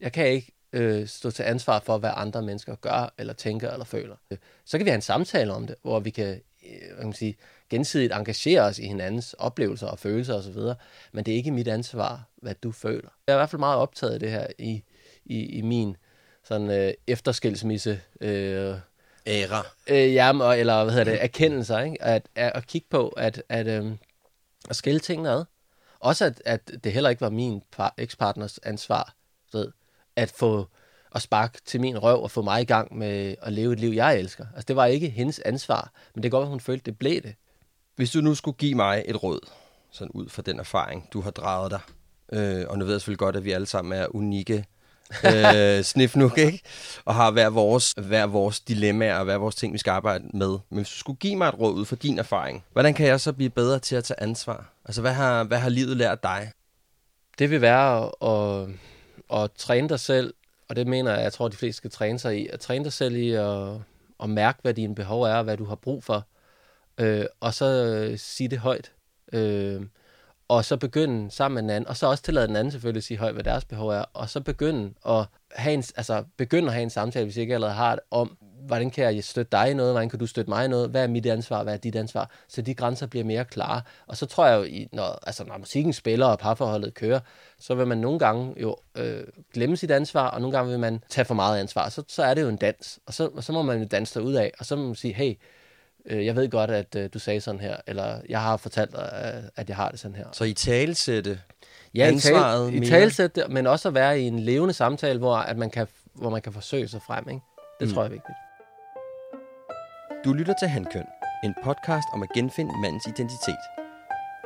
[0.00, 3.84] jeg kan ikke øh, stå til ansvar for, hvad andre mennesker gør, eller tænker, eller
[3.84, 4.16] føler.
[4.64, 7.36] Så kan vi have en samtale om det, hvor vi kan, øh, kan man sige,
[7.70, 10.60] gensidigt engagere os i hinandens oplevelser og følelser osv.,
[11.12, 13.10] men det er ikke mit ansvar, hvad du føler.
[13.26, 14.82] Jeg er i hvert fald meget optaget af det her i,
[15.28, 15.96] i, i min
[16.44, 18.74] sådan øh, efterskilsmisse øh,
[19.26, 19.66] Æra.
[19.90, 22.02] øh, jamen, og- eller hvad hedder det, erkendelser, ikke?
[22.02, 23.98] At, at, at kigge på, at, at, øhm,
[24.70, 25.44] at skille tingene ad.
[26.00, 29.14] Også at, at det heller ikke var min par, ekspartners ansvar,
[29.52, 29.72] ved,
[30.16, 30.68] at få
[31.14, 33.90] at sparke til min røv og få mig i gang med at leve et liv,
[33.90, 34.46] jeg elsker.
[34.54, 37.34] Altså, det var ikke hendes ansvar, men det godt være, hun følte, det blev det.
[37.96, 39.48] Hvis du nu skulle give mig et råd,
[39.90, 41.80] sådan ud fra den erfaring, du har draget dig,
[42.32, 44.64] øh, og nu ved jeg selvfølgelig godt, at vi alle sammen er unikke
[45.24, 46.62] øh, Sniff nu, ikke?
[47.04, 50.48] Og har hver vores, hver vores dilemmaer og hver vores ting, vi skal arbejde med.
[50.48, 53.20] Men hvis du skulle give mig et råd ud fra din erfaring, hvordan kan jeg
[53.20, 54.72] så blive bedre til at tage ansvar?
[54.84, 56.52] Altså, hvad har, hvad har livet lært dig?
[57.38, 60.34] Det vil være at, at, at træne dig selv,
[60.68, 62.92] og det mener jeg, jeg tror, de fleste skal træne sig i, at træne dig
[62.92, 63.68] selv i at,
[64.22, 66.26] at mærke, hvad dine behov er, og hvad du har brug for,
[66.98, 68.92] øh, og så øh, sige det højt.
[69.32, 69.82] Øh,
[70.48, 73.04] og så begynde sammen med den anden, og så også tillade den anden selvfølgelig at
[73.04, 76.72] sige højt, hvad deres behov er, og så begynde at have en, altså begynde at
[76.72, 79.70] have en samtale, hvis I ikke allerede har det, om, hvordan kan jeg støtte dig
[79.70, 81.76] i noget, hvordan kan du støtte mig i noget, hvad er mit ansvar, hvad er
[81.78, 83.82] dit ansvar, så de grænser bliver mere klare.
[84.06, 87.20] Og så tror jeg jo, i- når, altså, når musikken spiller og parforholdet kører,
[87.60, 91.02] så vil man nogle gange jo øh, glemme sit ansvar, og nogle gange vil man
[91.08, 91.88] tage for meget ansvar.
[91.88, 94.22] Så, så er det jo en dans, og så, og så må man jo danse
[94.22, 95.34] ud af, og så må man sige, hey,
[96.08, 99.32] øh, jeg ved godt, at øh, du sagde sådan her, eller jeg har fortalt dig,
[99.36, 100.26] øh, at jeg har det sådan her.
[100.32, 101.40] Så i talesætte,
[101.94, 103.06] Ja, ansvaret i, mere.
[103.06, 106.42] i men også at være i en levende samtale, hvor, at man, kan, hvor man
[106.42, 107.28] kan forsøge sig frem.
[107.28, 107.40] Ikke?
[107.80, 107.94] Det mm.
[107.94, 108.36] tror jeg er vigtigt.
[110.24, 111.04] Du lytter til Handkøn,
[111.44, 113.62] en podcast om at genfinde mandens identitet.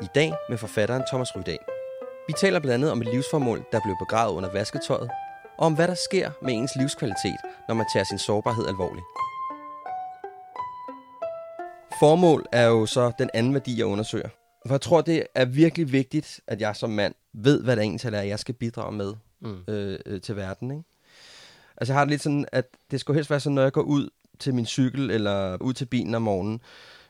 [0.03, 1.59] I dag med forfatteren Thomas Rydahl.
[2.27, 5.11] Vi taler blandt andet om et livsformål, der blev begravet under vasketøjet,
[5.59, 9.07] og om hvad der sker med ens livskvalitet, når man tager sin sårbarhed alvorligt.
[12.03, 14.29] Formål er jo så den anden værdi, jeg undersøger.
[14.67, 18.15] For jeg tror, det er virkelig vigtigt, at jeg som mand ved, hvad det egentlig
[18.15, 19.65] er, jeg skal bidrage med Mm.
[19.69, 20.71] øh, øh, til verden.
[20.71, 20.83] Ikke?
[21.77, 23.83] Altså jeg har det lidt sådan, at det skulle helst være sådan, når jeg går
[23.83, 26.61] ud til min cykel eller ud til bilen om morgenen,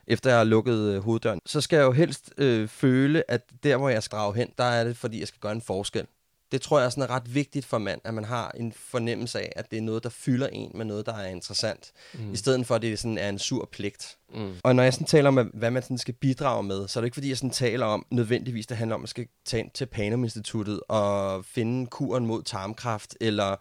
[0.07, 3.77] efter jeg har lukket øh, hoveddøren, så skal jeg jo helst øh, føle, at der,
[3.77, 6.05] hvor jeg skal drage hen, der er det, fordi jeg skal gøre en forskel.
[6.53, 9.53] Det tror jeg er sådan ret vigtigt for mand, at man har en fornemmelse af,
[9.55, 12.33] at det er noget, der fylder en med noget, der er interessant, mm.
[12.33, 14.17] i stedet for, at det sådan er en sur pligt.
[14.35, 14.53] Mm.
[14.63, 17.05] Og når jeg sådan taler om, hvad man sådan skal bidrage med, så er det
[17.05, 19.71] ikke fordi, jeg sådan taler om nødvendigvis, det handler om, at man skal tage ind
[19.73, 23.55] til Panum Instituttet og finde kuren mod tarmkræft, eller,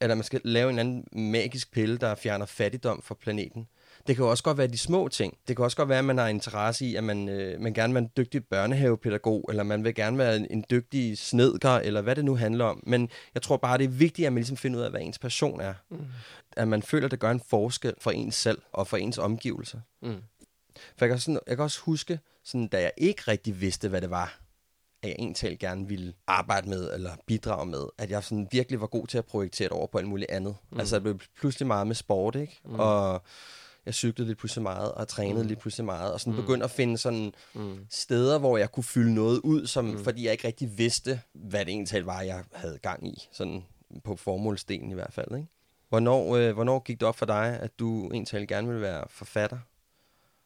[0.00, 3.66] eller man skal lave en anden magisk pille, der fjerner fattigdom fra planeten.
[4.06, 5.38] Det kan jo også godt være de små ting.
[5.48, 7.92] Det kan også godt være, at man har interesse i, at man, øh, man gerne
[7.92, 12.00] vil være en dygtig børnehavepædagog, eller man vil gerne være en, en dygtig snedker, eller
[12.00, 12.82] hvad det nu handler om.
[12.86, 15.18] Men jeg tror bare, det er vigtigt, at man ligesom finder ud af, hvad ens
[15.18, 15.74] passion er.
[15.90, 16.06] Mm.
[16.56, 19.78] At man føler, at det gør en forskel for ens selv og for ens omgivelser.
[20.02, 20.22] Mm.
[20.98, 24.00] For jeg kan, sådan, jeg kan også huske, sådan, da jeg ikke rigtig vidste, hvad
[24.00, 24.38] det var,
[25.02, 28.86] at jeg egentlig gerne ville arbejde med eller bidrage med, at jeg sådan virkelig var
[28.86, 30.56] god til at projektere det over på alt muligt andet.
[30.70, 30.78] Mm.
[30.80, 32.60] Altså, det blev pludselig meget med sport, ikke?
[32.64, 32.80] Mm.
[32.80, 33.22] Og
[33.86, 35.48] jeg cyklede lidt pludselig meget, og trænede mm.
[35.48, 36.40] lidt pludselig meget, og sådan mm.
[36.40, 37.78] begyndte at finde sådan mm.
[37.90, 40.04] steder, hvor jeg kunne fylde noget ud, som, mm.
[40.04, 43.64] fordi jeg ikke rigtig vidste, hvad det egentlig var, jeg havde gang i, sådan
[44.04, 45.48] på formålsdelen i hvert fald, ikke?
[45.88, 49.58] Hvornår, øh, hvornår gik det op for dig, at du egentlig gerne ville være forfatter?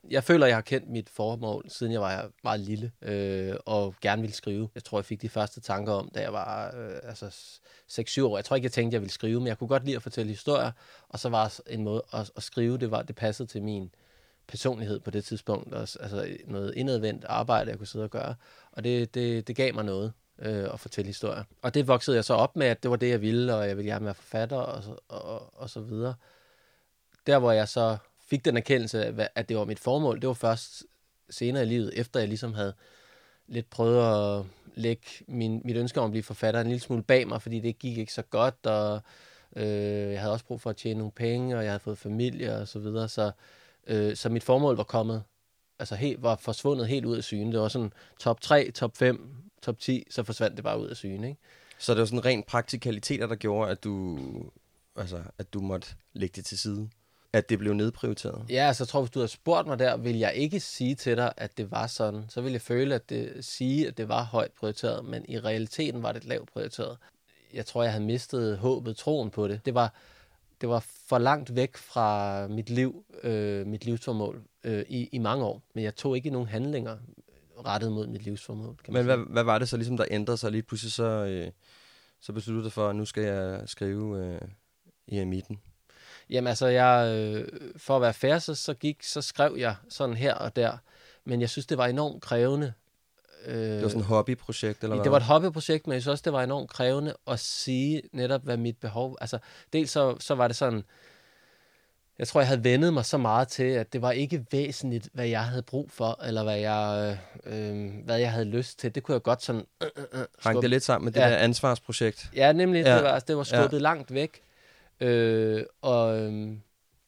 [0.09, 4.21] Jeg føler, jeg har kendt mit formål, siden jeg var meget lille, øh, og gerne
[4.21, 4.69] ville skrive.
[4.75, 7.25] Jeg tror, jeg fik de første tanker om, da jeg var øh, altså
[7.91, 8.37] 6-7 år.
[8.37, 10.29] Jeg tror ikke, jeg tænkte, jeg ville skrive, men jeg kunne godt lide at fortælle
[10.29, 10.71] historier,
[11.09, 13.91] og så var en måde at, at skrive, det, var, det passede til min
[14.47, 15.73] personlighed på det tidspunkt.
[15.73, 18.35] Også, altså noget indadvendt arbejde, jeg kunne sidde og gøre.
[18.71, 21.43] Og det, det, det gav mig noget øh, at fortælle historier.
[21.61, 23.77] Og det voksede jeg så op med, at det var det, jeg ville, og jeg
[23.77, 26.15] ville gerne være forfatter, og og, og så videre.
[27.27, 27.97] Der, hvor jeg så
[28.31, 30.83] fik den erkendelse af, at det var mit formål, det var først
[31.29, 32.73] senere i livet, efter jeg ligesom havde
[33.47, 37.27] lidt prøvet at lægge min, mit ønske om at blive forfatter en lille smule bag
[37.27, 39.01] mig, fordi det gik ikke så godt, og
[39.55, 42.55] øh, jeg havde også brug for at tjene nogle penge, og jeg havde fået familie
[42.55, 43.31] og så videre, så,
[43.87, 45.23] øh, så mit formål var kommet,
[45.79, 47.51] altså helt, var forsvundet helt ud af syne.
[47.51, 50.95] Det var sådan top 3, top 5, top 10, så forsvandt det bare ud af
[50.95, 51.41] syne, ikke?
[51.77, 54.19] Så det var sådan rent praktikaliteter, der gjorde, at du,
[54.95, 56.89] altså, at du måtte lægge det til side?
[57.33, 58.45] At det blev nedprioriteret?
[58.49, 61.17] Ja, altså jeg tror, hvis du havde spurgt mig der, vil jeg ikke sige til
[61.17, 62.25] dig, at det var sådan.
[62.29, 66.03] Så ville jeg føle, at det sige, at det var højt prioriteret, men i realiteten
[66.03, 66.97] var det lavt prioriteret.
[67.53, 69.65] Jeg tror, jeg havde mistet håbet, troen på det.
[69.65, 69.93] Det var,
[70.61, 75.45] det var for langt væk fra mit liv, øh, mit livsformål øh, i, i mange
[75.45, 75.61] år.
[75.75, 76.97] Men jeg tog ikke nogen handlinger
[77.65, 78.77] rettet mod mit livsformål.
[78.83, 81.51] Kan Men hvad, hvad var det så ligesom, der ændrede sig lige pludselig, så, øh,
[82.21, 84.41] så besluttede du dig for, at nu skal jeg skrive øh,
[85.07, 85.59] i emitten?
[86.31, 90.15] Jamen altså, jeg, øh, for at være fair, så, så, gik, så skrev jeg sådan
[90.15, 90.77] her og der.
[91.25, 92.73] Men jeg synes, det var enormt krævende.
[93.45, 95.03] Øh, Det var sådan et hobbyprojekt, eller hvad?
[95.03, 98.43] det var et hobbyprojekt, men jeg synes også, det var enormt krævende at sige netop,
[98.43, 99.17] hvad mit behov...
[99.21, 99.37] Altså,
[99.73, 100.83] dels så, så var det sådan...
[102.19, 105.27] Jeg tror, jeg havde vendet mig så meget til, at det var ikke væsentligt, hvad
[105.27, 108.95] jeg havde brug for, eller hvad jeg, øh, øh, hvad jeg havde lyst til.
[108.95, 109.65] Det kunne jeg godt sådan...
[109.83, 111.29] Øh, øh, Hang det lidt sammen med det Ja.
[111.29, 112.29] der ansvarsprojekt?
[112.35, 112.85] Ja, nemlig.
[112.85, 112.95] Ja.
[112.95, 113.81] Det, var, det var skubbet ja.
[113.81, 114.41] langt væk.
[115.01, 116.61] Øh, og, øhm,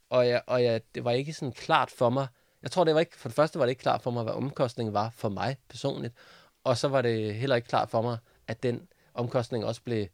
[0.10, 2.28] og, ja, og ja, det var ikke sådan klart for mig.
[2.62, 4.34] Jeg tror, det var ikke, for det første var det ikke klart for mig, hvad
[4.34, 6.14] omkostningen var for mig personligt.
[6.64, 10.08] Og så var det heller ikke klart for mig, at den omkostning også blev,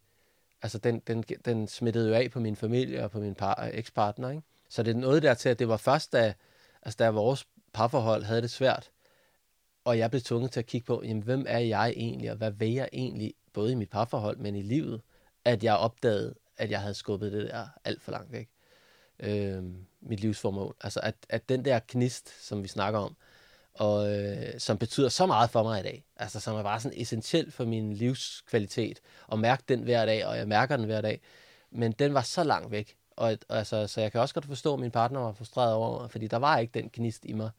[0.62, 4.30] altså den, den, den smittede jo af på min familie og på min par, ekspartner,
[4.30, 4.42] ikke?
[4.68, 6.34] Så det er noget der til, at det var først, da,
[6.82, 8.90] altså da vores parforhold havde det svært,
[9.84, 12.50] og jeg blev tvunget til at kigge på, jamen, hvem er jeg egentlig, og hvad
[12.50, 15.00] vil jeg egentlig, både i mit parforhold, men i livet,
[15.44, 18.48] at jeg opdagede, at jeg havde skubbet det der alt for langt væk.
[19.20, 19.62] Øh,
[20.00, 20.76] mit livsformål.
[20.80, 23.16] Altså, at, at den der knist, som vi snakker om,
[23.74, 27.00] og øh, som betyder så meget for mig i dag, altså som er bare sådan
[27.00, 31.20] essentiel for min livskvalitet, og mærke den hver dag, og jeg mærker den hver dag,
[31.70, 34.74] men den var så langt væk, og, og altså, så jeg kan også godt forstå,
[34.74, 37.50] at min partner var frustreret over mig, fordi der var ikke den gnist i mig,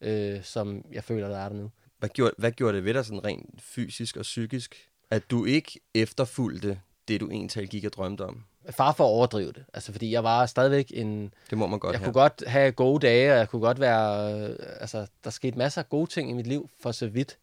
[0.00, 1.70] øh, som jeg føler, der er der nu.
[1.98, 5.80] Hvad gjorde, hvad gjorde det ved dig sådan rent fysisk og psykisk, at du ikke
[5.94, 8.44] efterfulgte det, du egentlig gik og drømte om?
[8.70, 11.92] Far for at overdrive det, altså fordi jeg var stadigvæk en, Det må man godt
[11.92, 12.04] jeg have.
[12.12, 15.82] kunne godt have gode dage, og jeg kunne godt være, øh, altså der skete masser
[15.82, 17.38] af gode ting i mit liv for så vidt.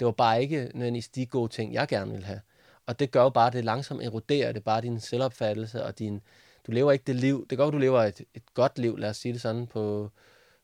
[0.00, 2.40] Det var bare ikke nødvendigvis de gode ting, jeg gerne ville have.
[2.86, 6.20] Og det gør jo bare, at det langsomt eroderer det bare din selvopfattelse, og din,
[6.66, 7.46] du lever ikke det liv.
[7.50, 10.10] Det gør, at du lever et, et godt liv, lad os sige det sådan, på,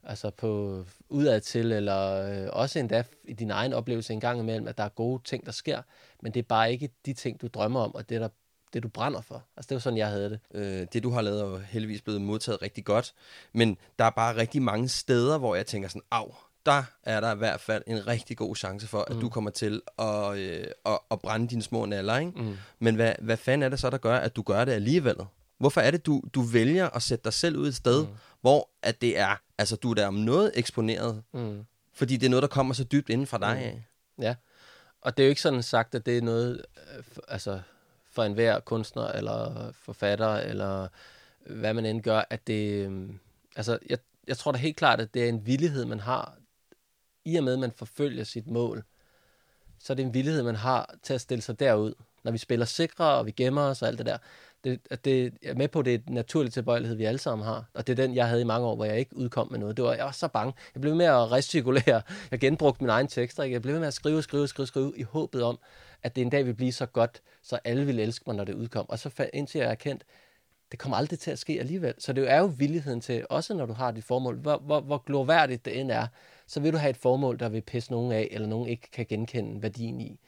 [0.04, 2.12] altså på udad til, eller
[2.44, 5.46] øh, også endda i din egen oplevelse en gang imellem, at der er gode ting,
[5.46, 5.82] der sker,
[6.22, 8.28] men det er bare ikke de ting, du drømmer om, og det, der,
[8.72, 9.44] det du brænder for.
[9.56, 10.40] Altså det var sådan, jeg havde det.
[10.54, 13.14] Øh, det, du har lavet, er jo heldigvis blevet modtaget rigtig godt,
[13.52, 17.34] men der er bare rigtig mange steder, hvor jeg tænker sådan, af, der er der
[17.34, 19.20] i hvert fald en rigtig god chance for, at mm.
[19.20, 22.32] du kommer til at, øh, at, at brænde dine små naller, ikke?
[22.36, 22.56] Mm.
[22.78, 25.16] Men hvad, hvad fanden er det så, der gør, at du gør det alligevel?
[25.58, 28.12] Hvorfor er det, du, du vælger at sætte dig selv ud et sted, mm.
[28.40, 31.64] hvor at det er, altså du er der om noget eksponeret, mm.
[31.94, 33.62] fordi det er noget, der kommer så dybt inden fra dig mm.
[33.62, 33.84] af?
[34.18, 34.34] Ja,
[35.00, 36.64] og det er jo ikke sådan sagt, at det er noget,
[36.96, 37.60] øh, altså
[38.12, 40.88] for enhver kunstner, eller forfatter, eller
[41.46, 43.18] hvad man end gør, at det, øhm,
[43.56, 43.98] altså jeg,
[44.28, 46.34] jeg tror da helt klart, at det er en villighed, man har,
[47.24, 48.84] i og med, at man forfølger sit mål,
[49.78, 51.94] så er det en villighed, man har til at stille sig derud.
[52.24, 54.18] Når vi spiller sikre, og vi gemmer os og alt det der,
[54.64, 57.18] det, at det, jeg er med på, at det er en naturlig tilbøjelighed, vi alle
[57.18, 57.64] sammen har.
[57.74, 59.76] Og det er den, jeg havde i mange år, hvor jeg ikke udkom med noget.
[59.76, 60.54] Det var, jeg var så bange.
[60.74, 62.02] Jeg blev med at recirkulere.
[62.30, 63.44] Jeg genbrugte mine egne tekster.
[63.44, 65.58] Jeg blev med at skrive, skrive, skrive, skrive, i håbet om,
[66.02, 68.54] at det en dag ville blive så godt, så alle ville elske mig, når det
[68.54, 68.86] udkom.
[68.88, 70.04] Og så indtil jeg erkendt,
[70.70, 71.94] det kommer aldrig til at ske alligevel.
[71.98, 74.98] Så det er jo villigheden til, også når du har dit formål, hvor, hvor, hvor
[75.06, 76.06] glorværdigt det end er,
[76.46, 79.06] så vil du have et formål, der vil pisse nogen af, eller nogen ikke kan
[79.08, 80.20] genkende værdien i.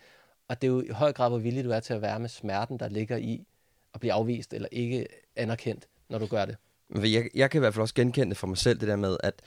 [0.48, 2.28] Og det er jo i høj grad, hvor villig du er til at være med
[2.28, 3.46] smerten, der ligger i
[3.94, 6.56] at blive afvist eller ikke anerkendt, når du gør det.
[6.94, 9.16] Jeg, jeg kan i hvert fald også genkende det for mig selv, det der med,
[9.22, 9.42] at,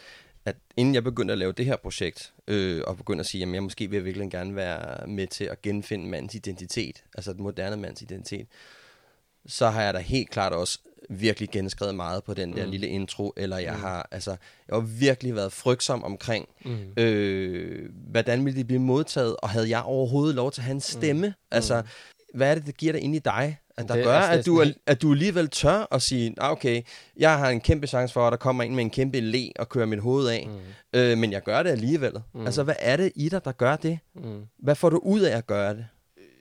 [0.47, 3.53] at inden jeg begyndte at lave det her projekt, øh, og begyndte at sige, at
[3.53, 7.77] jeg måske vil virkelig gerne være med til at genfinde mandens identitet, altså den moderne
[7.77, 8.47] mands identitet,
[9.45, 10.79] så har jeg da helt klart også
[11.09, 12.71] virkelig genskrevet meget på den der mm.
[12.71, 13.81] lille intro, eller jeg mm.
[13.81, 14.31] har altså,
[14.67, 17.03] jeg har virkelig været frygtsom omkring, mm.
[17.03, 20.81] øh, hvordan ville det blive modtaget, og havde jeg overhovedet lov til at have en
[20.81, 21.27] stemme?
[21.27, 21.33] Mm.
[21.51, 21.83] Altså,
[22.33, 24.57] hvad er det, der giver dig ind i dig, der det, gør, altså, at, du,
[24.57, 26.81] er, at du alligevel tør at sige, ah, okay,
[27.17, 29.69] jeg har en kæmpe chance for, at der kommer ind med en kæmpe le og
[29.69, 30.99] kører mit hoved af, mm.
[30.99, 32.13] øh, men jeg gør det alligevel.
[32.33, 32.45] Mm.
[32.45, 33.99] Altså, hvad er det i dig, der gør det?
[34.15, 34.45] Mm.
[34.59, 35.87] Hvad får du ud af at gøre det?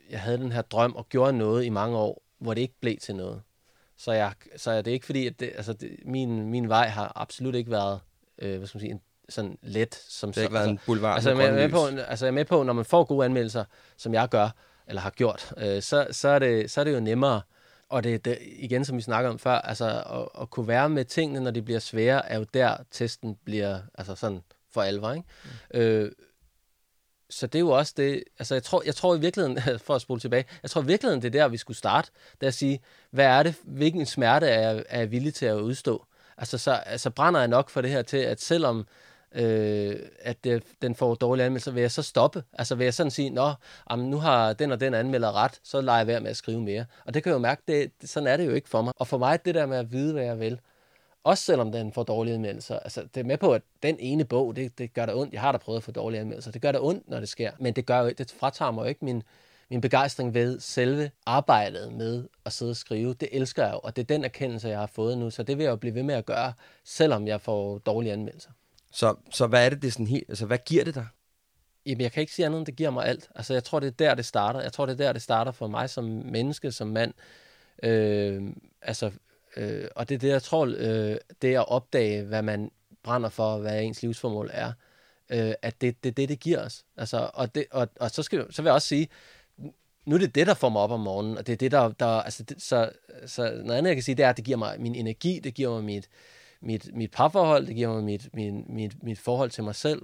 [0.09, 2.97] Jeg havde den her drøm og gjorde noget i mange år, hvor det ikke blev
[2.97, 3.41] til noget.
[3.97, 7.11] Så, jeg, så det er ikke fordi, at det, altså det, min, min vej har
[7.15, 7.99] absolut ikke været,
[8.41, 9.95] øh, hvad skal man sige, en, sådan let.
[9.95, 12.35] Som, det har ikke været en boulevard altså, jeg er med, på, altså jeg er
[12.35, 13.65] med på, når man får gode anmeldelser,
[13.97, 14.49] som jeg gør,
[14.87, 17.41] eller har gjort, øh, så, så, er det, så er det jo nemmere.
[17.89, 21.05] Og det, det igen, som vi snakkede om før, altså at, at kunne være med
[21.05, 25.11] tingene, når de bliver svære, er jo der testen bliver altså sådan for alvor.
[25.11, 25.27] Ikke?
[25.73, 25.79] Mm.
[25.79, 26.11] Øh,
[27.29, 30.01] så det er jo også det, altså jeg tror, jeg tror i virkeligheden, for at
[30.01, 32.53] spole tilbage, jeg tror i virkeligheden, det er der, vi skulle starte, det er at
[32.53, 32.79] sige,
[33.11, 36.05] hvad er det, hvilken smerte er jeg, er jeg villig til at udstå?
[36.37, 38.87] Altså så altså brænder jeg nok for det her til, at selvom
[39.35, 42.43] øh, at det, den får dårlige anmeldelser, vil jeg så stoppe.
[42.53, 43.53] Altså vil jeg sådan sige, nå,
[43.91, 46.61] jamen, nu har den og den anmelder ret, så leger jeg være med at skrive
[46.61, 46.85] mere.
[47.05, 48.93] Og det kan jeg jo mærke, det, sådan er det jo ikke for mig.
[48.95, 50.59] Og for mig, det der med at vide, hvad jeg vil,
[51.23, 52.79] også selvom den får dårlige anmeldelser.
[52.79, 55.33] Altså, det er med på, at den ene bog, det, det gør der ondt.
[55.33, 56.51] Jeg har da prøvet at få dårlige anmeldelser.
[56.51, 57.51] Det gør der ondt, når det sker.
[57.59, 59.23] Men det, gør, det fratager mig jo ikke min,
[59.69, 63.13] min begejstring ved selve arbejdet med at sidde og skrive.
[63.13, 65.29] Det elsker jeg jo, og det er den erkendelse, jeg har fået nu.
[65.29, 68.49] Så det vil jeg jo blive ved med at gøre, selvom jeg får dårlige anmeldelser.
[68.97, 71.07] Så, så hvad er det, det sådan helt, altså hvad giver det dig?
[71.85, 73.29] Jamen, jeg kan ikke sige andet, end det giver mig alt.
[73.35, 74.61] Altså, jeg tror, det er der, det starter.
[74.61, 77.13] Jeg tror, det er der, det starter for mig som menneske, som mand.
[77.83, 78.43] Øh,
[78.81, 79.11] altså,
[79.57, 82.71] øh, og det er det, jeg tror, øh, det er at opdage, hvad man
[83.03, 84.71] brænder for, hvad ens livsformål er.
[85.29, 86.85] Øh, at det er det, det, det giver os.
[86.97, 89.07] Altså, og, det, og, og så, skal, så vil jeg også sige,
[90.05, 91.89] nu er det det, der får mig op om morgenen, og det er det, der,
[91.89, 92.91] der altså, det, så,
[93.25, 95.53] så noget andet, jeg kan sige, det er, at det giver mig min energi, det
[95.53, 96.09] giver mig mit,
[96.61, 100.01] mit, mit parforhold, det giver mig mit, min, mit, mit forhold til mig selv.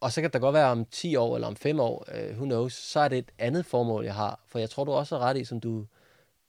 [0.00, 2.44] Og så kan det godt være om 10 år eller om 5 år, uh, who
[2.44, 4.40] knows, så er det et andet formål, jeg har.
[4.46, 5.86] For jeg tror, du også er ret i, som du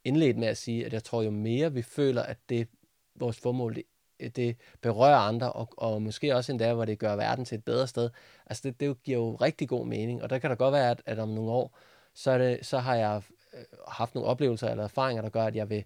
[0.03, 2.67] indledte med at sige, at jeg tror, jo mere vi føler, at det
[3.15, 7.45] vores formål, det, det berører andre, og, og måske også endda, hvor det gør verden
[7.45, 8.09] til et bedre sted.
[8.45, 11.01] Altså det, det giver jo rigtig god mening, og der kan da godt være, at,
[11.05, 11.77] at om nogle år,
[12.13, 13.21] så, er det, så har jeg
[13.53, 15.83] øh, haft nogle oplevelser eller erfaringer, der gør, at jeg vil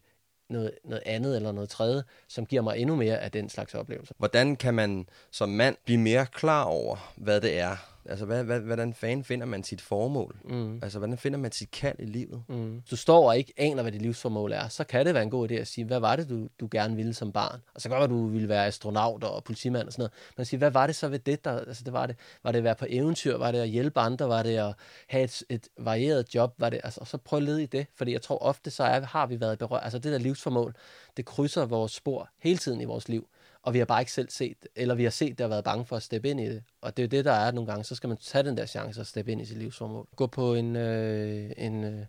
[0.50, 4.16] noget, noget andet eller noget tredje, som giver mig endnu mere af den slags oplevelser.
[4.18, 8.60] Hvordan kan man som mand blive mere klar over, hvad det er, Altså, hvad, hvad,
[8.60, 10.36] hvordan fanden finder man sit formål?
[10.44, 10.80] Mm.
[10.84, 12.44] Altså, hvordan finder man sit kald i livet?
[12.48, 12.82] Mm.
[12.92, 15.52] Du står og ikke aner, hvad dit livsformål er, så kan det være en god
[15.52, 17.62] idé at sige, hvad var det, du, du gerne ville som barn?
[17.76, 20.14] Og så kan godt du ville være astronaut og politimand og sådan noget.
[20.38, 22.58] Men sige, hvad var det så ved det, der, altså det var det, var det
[22.58, 23.38] at være på eventyr?
[23.38, 24.28] Var det at hjælpe andre?
[24.28, 24.74] Var det at
[25.08, 26.54] have et, et varieret job?
[26.58, 28.84] Var det, altså, og så prøv at lede i det, fordi jeg tror ofte, så
[28.84, 29.84] er, har vi været berørt.
[29.84, 30.76] Altså, det der livsformål,
[31.18, 33.28] det krydser vores spor hele tiden i vores liv
[33.66, 35.86] og vi har bare ikke selv set, eller vi har set det og været bange
[35.86, 36.64] for at steppe ind i det.
[36.82, 37.84] Og det er jo det, der er nogle gange.
[37.84, 40.08] Så skal man tage den der chance og steppe ind i sit livsformål.
[40.16, 42.06] Gå på en, øh, en øh,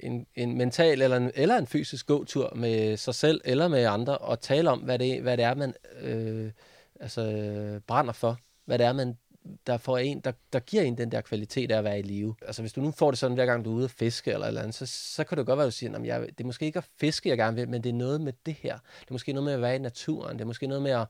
[0.00, 4.18] en, en mental eller en, eller en fysisk gåtur med sig selv eller med andre,
[4.18, 6.50] og tale om, hvad det, hvad det er, man øh,
[7.00, 8.38] altså, øh, brænder for.
[8.64, 9.18] Hvad det er, man
[9.66, 12.34] der, får en, der, der giver en den der kvalitet af at være i live.
[12.46, 14.46] Altså hvis du nu får det sådan, hver gang du er ude at fiske eller
[14.46, 16.44] eller andet, så, så kan det godt være, at du siger, at jeg, det er
[16.44, 18.78] måske ikke at fiske, jeg gerne vil, men det er noget med det her.
[19.00, 20.36] Det er måske noget med at være i naturen.
[20.36, 21.06] Det er måske noget med at,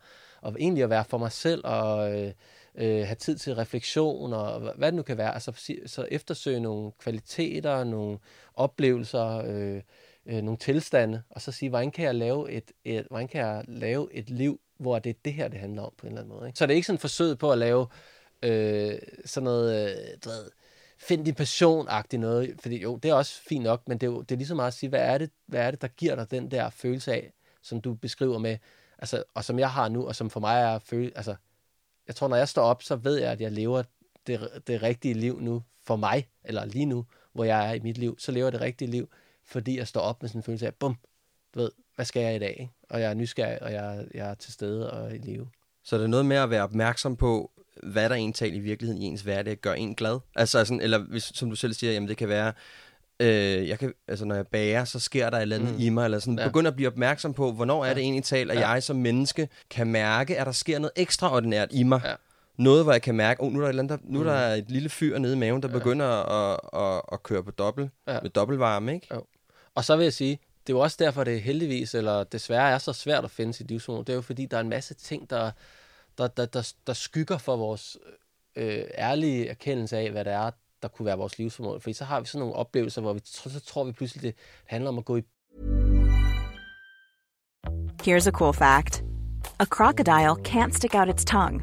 [0.46, 2.32] at egentlig at være for mig selv og øh,
[2.74, 5.34] øh, have tid til refleksion og hvad det nu kan være.
[5.34, 5.52] Altså
[5.86, 8.18] så eftersøge nogle kvaliteter, nogle
[8.54, 9.82] oplevelser, øh,
[10.26, 13.64] øh, nogle tilstande, og så sige, hvordan kan jeg lave et, et, hvordan kan jeg
[13.68, 16.34] lave et liv, hvor det er det her, det handler om på en eller anden
[16.34, 16.48] måde.
[16.48, 16.58] Ikke?
[16.58, 17.86] Så det er ikke sådan et forsøg på at lave
[18.42, 20.50] øh, sådan noget, øh, du ved,
[20.98, 24.22] find din passion noget, fordi jo, det er også fint nok, men det er, jo,
[24.22, 26.14] det er lige så meget at sige, hvad er, det, hvad er det, der giver
[26.14, 28.58] dig den der følelse af, som du beskriver med,
[28.98, 31.34] altså, og som jeg har nu, og som for mig er føle, altså,
[32.06, 33.82] jeg tror, når jeg står op, så ved jeg, at jeg lever
[34.26, 37.98] det, det rigtige liv nu for mig, eller lige nu, hvor jeg er i mit
[37.98, 39.08] liv, så lever jeg det rigtige liv,
[39.44, 40.96] fordi jeg står op med sådan en følelse af, bum,
[41.54, 42.56] du ved, hvad skal jeg i dag?
[42.60, 42.72] Ikke?
[42.90, 45.48] Og jeg er nysgerrig, og jeg, jeg er til stede og i live.
[45.82, 47.51] Så det er noget med at være opmærksom på,
[47.82, 50.18] hvad der egentlig i virkeligheden i ens hverdag gør en glad.
[50.36, 52.52] Altså sådan, eller hvis, som du selv siger, jamen det kan være,
[53.20, 55.80] øh, jeg kan, altså når jeg bager, så sker der et eller andet mm.
[55.80, 56.46] i mig, eller sådan, ja.
[56.46, 58.70] begynder at blive opmærksom på, hvornår er det egentlig talt, at ja.
[58.70, 62.00] jeg som menneske kan mærke, at der sker noget ekstraordinært i mig.
[62.04, 62.14] Ja.
[62.56, 64.26] Noget, hvor jeg kan mærke, oh, nu er der, et, andet, nu mm.
[64.26, 65.78] er der et lille fyr nede i maven, der ja.
[65.78, 68.18] begynder at, at, at køre på dobbelt, ja.
[68.22, 69.06] med dobbeltvarme, ikke?
[69.14, 69.24] Jo.
[69.74, 72.78] Og så vil jeg sige, det er jo også derfor, det heldigvis, eller desværre er
[72.78, 74.00] så svært at finde sit livsmål.
[74.00, 75.50] Det er jo fordi, der er en masse ting, der,
[76.22, 77.98] der, der, der, der skygger for vores
[78.56, 80.50] øh, ærlige erkendelse af, hvad det er,
[80.82, 81.80] der kunne være vores livsformål.
[81.80, 84.34] Fordi så har vi sådan nogle oplevelser, hvor vi så tror vi pludselig, det
[84.66, 85.22] handler om at gå i...
[88.02, 89.02] Here's a cool fact.
[89.60, 91.60] A crocodile can't stick out its tongue.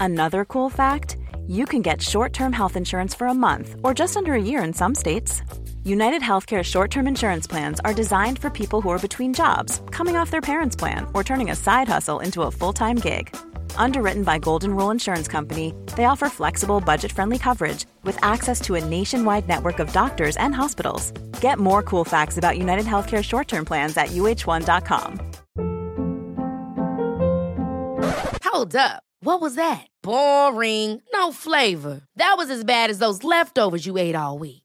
[0.00, 4.32] Another cool fact, you can get short-term health insurance for a month or just under
[4.32, 5.42] a year in some states.
[5.84, 10.16] United Healthcare short term insurance plans are designed for people who are between jobs, coming
[10.16, 13.36] off their parents' plan, or turning a side hustle into a full time gig.
[13.76, 18.76] Underwritten by Golden Rule Insurance Company, they offer flexible, budget friendly coverage with access to
[18.76, 21.12] a nationwide network of doctors and hospitals.
[21.40, 25.20] Get more cool facts about United Healthcare short term plans at uh1.com.
[28.44, 29.02] Hold up.
[29.20, 29.86] What was that?
[30.02, 31.00] Boring.
[31.12, 32.02] No flavor.
[32.16, 34.63] That was as bad as those leftovers you ate all week.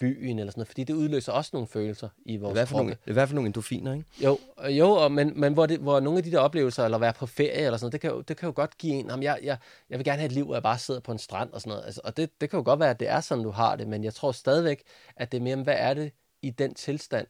[0.00, 2.90] byen eller sådan noget, fordi det udløser også nogle følelser i vores hvad for nogle,
[2.90, 4.04] Det er i hvert fald nogle endorfiner, ikke?
[4.24, 7.12] Jo, jo og, men, men hvor, det, hvor nogle af de der oplevelser, eller være
[7.12, 9.22] på ferie eller sådan noget, det kan jo, det kan jo godt give en, jamen
[9.22, 9.58] jeg, jeg,
[9.90, 11.70] jeg vil gerne have et liv, hvor jeg bare sidder på en strand og sådan
[11.70, 11.84] noget.
[11.84, 13.88] Altså, og det, det kan jo godt være, at det er sådan, du har det,
[13.88, 14.82] men jeg tror stadigvæk,
[15.16, 17.26] at det er mere, hvad er det i den tilstand?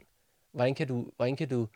[0.52, 1.66] Hvordan kan du, hvordan kan du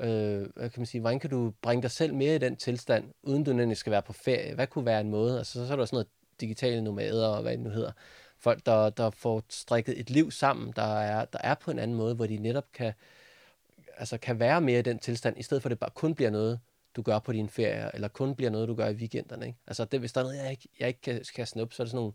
[0.00, 3.04] øh, hvad kan man sige, hvordan kan du bringe dig selv mere i den tilstand,
[3.22, 4.54] uden du nødvendigvis skal være på ferie?
[4.54, 5.38] Hvad kunne være en måde?
[5.38, 6.08] Altså, så er der sådan noget
[6.40, 7.92] digitale nomader og hvad det nu hedder,
[8.38, 11.96] folk, der, der får strikket et liv sammen, der er, der er på en anden
[11.96, 12.92] måde, hvor de netop kan,
[13.96, 16.30] altså kan være mere i den tilstand, i stedet for at det bare kun bliver
[16.30, 16.60] noget,
[16.96, 19.46] du gør på din ferie, eller kun bliver noget, du gør i weekenderne.
[19.46, 19.58] Ikke?
[19.66, 21.84] Altså, det, hvis der er noget, jeg ikke, jeg ikke kan, kan snuppe, så er
[21.84, 22.12] det sådan nogle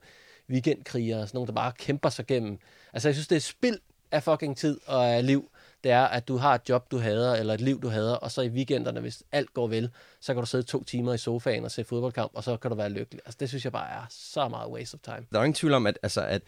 [0.49, 2.59] weekendkrigere, sådan nogle, der bare kæmper sig gennem.
[2.93, 3.79] Altså, jeg synes, det er spild
[4.11, 5.49] af fucking tid og af liv,
[5.83, 8.31] det er, at du har et job, du hader, eller et liv, du hader, og
[8.31, 9.89] så i weekenderne, hvis alt går vel,
[10.21, 12.77] så kan du sidde to timer i sofaen og se fodboldkamp, og så kan du
[12.77, 13.21] være lykkelig.
[13.25, 15.25] Altså, det synes jeg bare er så meget waste of time.
[15.31, 16.41] Der er ingen tvivl om, at, altså, at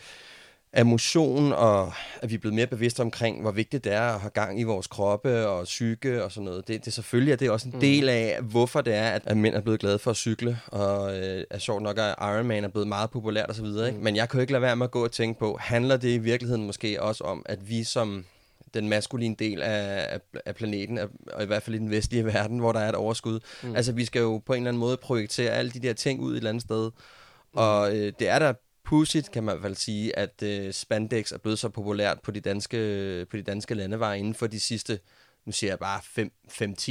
[0.78, 4.30] emotion, og at vi er blevet mere bevidste omkring, hvor vigtigt det er at have
[4.30, 6.68] gang i vores kroppe og psyke og sådan noget.
[6.68, 7.80] Det, det selvfølgelig er det også en mm.
[7.80, 11.18] del af, hvorfor det er, at, at mænd er blevet glade for at cykle, og
[11.18, 13.66] øh, er sjovt nok, at Ironman er blevet meget populært osv.
[13.66, 14.00] Mm.
[14.00, 16.10] Men jeg kan jo ikke lade være med at gå og tænke på, handler det
[16.10, 18.26] i virkeligheden måske også om, at vi som
[18.76, 22.26] den maskuline del af, af, af planeten, af, og i hvert fald i den vestlige
[22.34, 23.40] verden, hvor der er et overskud.
[23.64, 23.76] Mm.
[23.76, 26.32] Altså, vi skal jo på en eller anden måde projektere alle de der ting ud
[26.32, 26.92] et eller andet sted.
[26.92, 27.58] Mm.
[27.60, 28.54] Og øh, det er der
[28.86, 32.32] pudsigt, kan man i hvert fald sige, at øh, spandex er blevet så populært på
[32.32, 35.00] de danske, på de danske landeveje inden for de sidste
[35.46, 36.00] nu siger jeg bare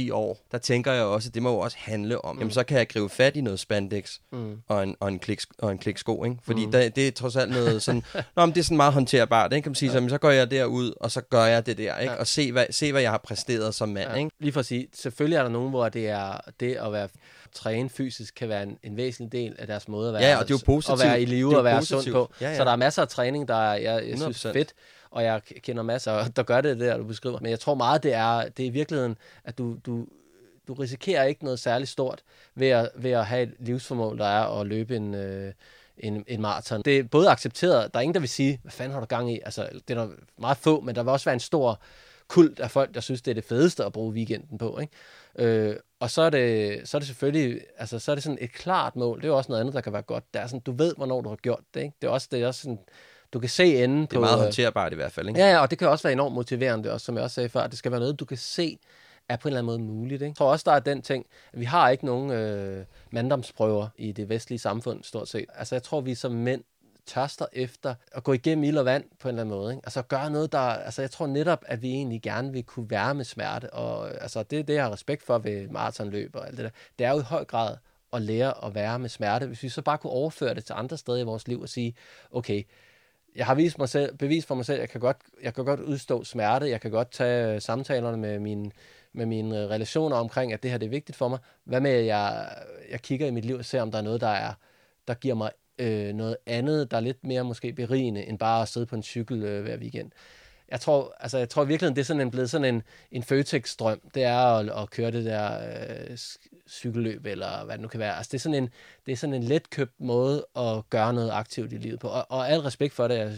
[0.09, 2.39] 5-10 år, der tænker jeg også, at det må jo også handle om, mm.
[2.39, 4.61] jamen så kan jeg gribe fat i noget spandex mm.
[4.67, 6.37] og, en, og, en klik, og en klik sko, ikke?
[6.43, 6.71] Fordi mm.
[6.71, 8.03] der, det er trods alt noget sådan,
[8.35, 9.63] nå, men det er sådan meget håndterbart, ikke?
[9.63, 9.99] Kan man sige, ja.
[9.99, 12.13] så, så går jeg derud, og så gør jeg det der, ikke?
[12.13, 12.19] Ja.
[12.19, 14.15] Og se hvad, se, hvad jeg har præsteret som mand, ja.
[14.15, 14.31] ikke?
[14.39, 17.09] Lige for at sige, selvfølgelig er der nogen, hvor det er det at være
[17.55, 20.47] træne fysisk kan være en, en væsentlig del af deres måde at være, ja, og
[20.47, 21.01] det er jo positivt.
[21.01, 22.03] at være i live og være positivt.
[22.03, 22.33] sund på.
[22.41, 22.57] Ja, ja.
[22.57, 24.73] Så der er masser af træning, der er, jeg, jeg synes fedt,
[25.11, 27.39] og jeg kender masser, der gør det der, du beskriver.
[27.41, 30.05] Men jeg tror meget, det er, det er i virkeligheden, at du, du
[30.67, 32.23] du risikerer ikke noget særligt stort
[32.55, 35.53] ved at, ved at have et livsformål, der er at løbe en, øh,
[35.97, 36.81] en, en maraton.
[36.81, 39.33] Det er både accepteret, der er ingen, der vil sige, hvad fanden har du gang
[39.33, 39.39] i?
[39.45, 41.81] Altså, det er der meget få, men der vil også være en stor
[42.27, 44.79] kult af folk, der synes, det er det fedeste at bruge weekenden på.
[44.79, 44.93] Ikke?
[45.39, 48.51] Øh, og så er, det, så er det selvfølgelig, altså så er det sådan et
[48.51, 49.17] klart mål.
[49.17, 50.33] Det er jo også noget andet, der kan være godt.
[50.33, 51.81] Det er sådan, du ved, hvornår du har gjort det.
[51.81, 51.95] Ikke?
[52.01, 52.79] Det er også, det er også sådan,
[53.33, 54.11] du kan se enden på...
[54.11, 55.39] Det er meget håndterbart i hvert fald, ikke?
[55.39, 57.67] Ja, ja, og det kan også være enormt motiverende, også, som jeg også sagde før.
[57.67, 58.79] Det skal være noget, du kan se
[59.29, 60.21] er på en eller anden måde muligt.
[60.21, 60.29] Ikke?
[60.29, 64.11] Jeg tror også, der er den ting, at vi har ikke nogen øh, manddomsprøver i
[64.11, 65.45] det vestlige samfund, stort set.
[65.55, 66.63] Altså, jeg tror, vi som mænd
[67.05, 69.73] tørster efter at gå igennem ild og vand på en eller anden måde.
[69.73, 69.85] Ikke?
[69.85, 70.59] Altså gøre noget, der...
[70.59, 74.43] Altså jeg tror netop, at vi egentlig gerne vil kunne være med smerte, og altså
[74.43, 76.71] det er det, jeg har respekt for ved maratonløb og alt det der.
[76.99, 77.77] Det er jo i høj grad
[78.13, 79.47] at lære at være med smerte.
[79.47, 81.95] Hvis vi så bare kunne overføre det til andre steder i vores liv og sige,
[82.31, 82.63] okay,
[83.35, 85.65] jeg har vist mig selv, bevist for mig selv, at jeg kan godt, jeg kan
[85.65, 88.71] godt udstå smerte, jeg kan godt tage øh, samtalerne med mine,
[89.13, 91.39] med mine øh, relationer omkring, at det her det er vigtigt for mig.
[91.63, 92.49] Hvad med, at jeg,
[92.91, 94.53] jeg kigger i mit liv og ser, om der er noget, der er
[95.07, 98.67] der giver mig øh, noget andet, der er lidt mere måske berigende, end bare at
[98.67, 100.11] sidde på en cykel øh, hver weekend.
[100.71, 104.01] Jeg tror, altså, jeg tror virkelig, det er sådan en, blevet sådan en, en Føtex-drøm.
[104.15, 105.59] Det er at, at køre det der
[106.09, 106.17] øh,
[106.69, 108.17] cykelløb, eller hvad det nu kan være.
[108.17, 108.69] Altså, det er sådan en,
[109.05, 112.07] det er sådan en letkøbt måde at gøre noget aktivt i livet på.
[112.07, 113.17] Og, og al respekt for det.
[113.17, 113.33] Jeg,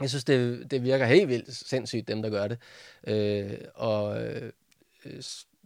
[0.00, 2.58] jeg synes, det, det virker helt vildt sindssygt, dem der gør det.
[3.06, 4.52] Øh, og øh,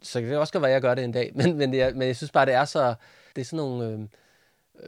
[0.01, 1.31] så kan det også godt være, at jeg gør det en dag.
[1.35, 2.95] Men, men, jeg, men jeg synes bare, det er så...
[3.35, 3.87] Det er sådan nogle...
[3.87, 3.99] Øh,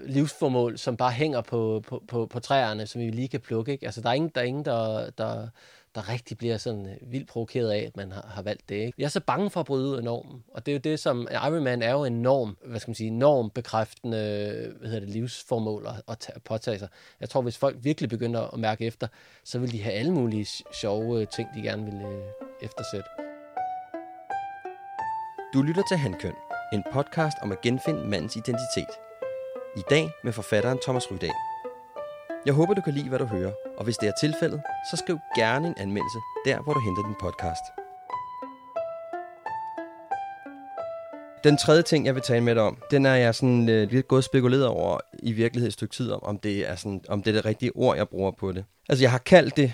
[0.03, 3.71] livsformål, som bare hænger på, på, på, på træerne, som vi lige kan plukke.
[3.71, 3.85] Ikke?
[3.85, 5.47] Altså, der er ingen, der, er ingen der, der,
[5.95, 8.75] der rigtig bliver sådan øh, vildt provokeret af, at man har, har valgt det.
[8.75, 8.93] Ikke?
[8.97, 10.99] Jeg er så bange for at bryde ud af normen, og det er jo det,
[10.99, 14.17] som Ironman er jo en norm, hvad skal man sige, normbekræftende
[14.79, 16.87] hvad hedder det, livsformål at, at påtage sig.
[17.19, 19.07] Jeg tror, hvis folk virkelig begynder at mærke efter,
[19.43, 22.23] så vil de have alle mulige sjove øh, ting, de gerne vil øh,
[22.61, 23.09] eftersætte.
[25.53, 26.33] Du lytter til Handkøn,
[26.73, 28.89] en podcast om at genfinde mandens identitet–
[29.75, 31.33] i dag med forfatteren Thomas Rydahl.
[32.45, 34.61] Jeg håber, du kan lide, hvad du hører, og hvis det er tilfældet,
[34.91, 37.63] så skriv gerne en anmeldelse der, hvor du henter din podcast.
[41.43, 44.07] Den tredje ting, jeg vil tale med dig om, den er jeg sådan øh, lidt
[44.07, 47.31] gået spekuleret over i virkeligheden et stykke tid om, om det, er sådan, om det
[47.31, 48.65] er det rigtige ord, jeg bruger på det.
[48.89, 49.73] Altså, jeg har kaldt det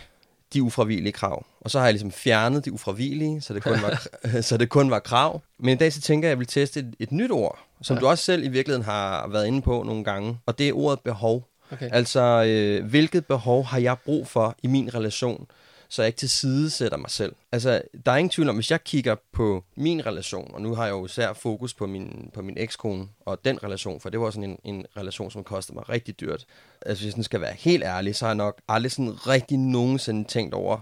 [0.54, 1.46] de ufravillige krav.
[1.62, 4.08] Og så har jeg ligesom fjernet de ufravillige, så det kun var,
[4.42, 5.42] så det kun var krav.
[5.60, 7.96] Men i dag så tænker jeg, at jeg vil teste et, et nyt ord, som
[7.96, 8.02] ja.
[8.02, 10.40] du også selv i virkeligheden har været inde på nogle gange.
[10.46, 11.50] Og det er ordet behov.
[11.72, 11.90] Okay.
[11.92, 15.48] Altså, øh, hvilket behov har jeg brug for i min relation?
[15.90, 17.36] Så jeg ikke til side sætter mig selv.
[17.52, 20.86] Altså, der er ingen tvivl om, hvis jeg kigger på min relation, og nu har
[20.86, 24.30] jeg jo især fokus på min, på min ekskone og den relation, for det var
[24.30, 26.46] sådan en, en relation, som kostede mig rigtig dyrt.
[26.86, 30.24] Altså, hvis jeg skal være helt ærlig, så har jeg nok aldrig sådan rigtig nogensinde
[30.24, 30.80] tænkt over,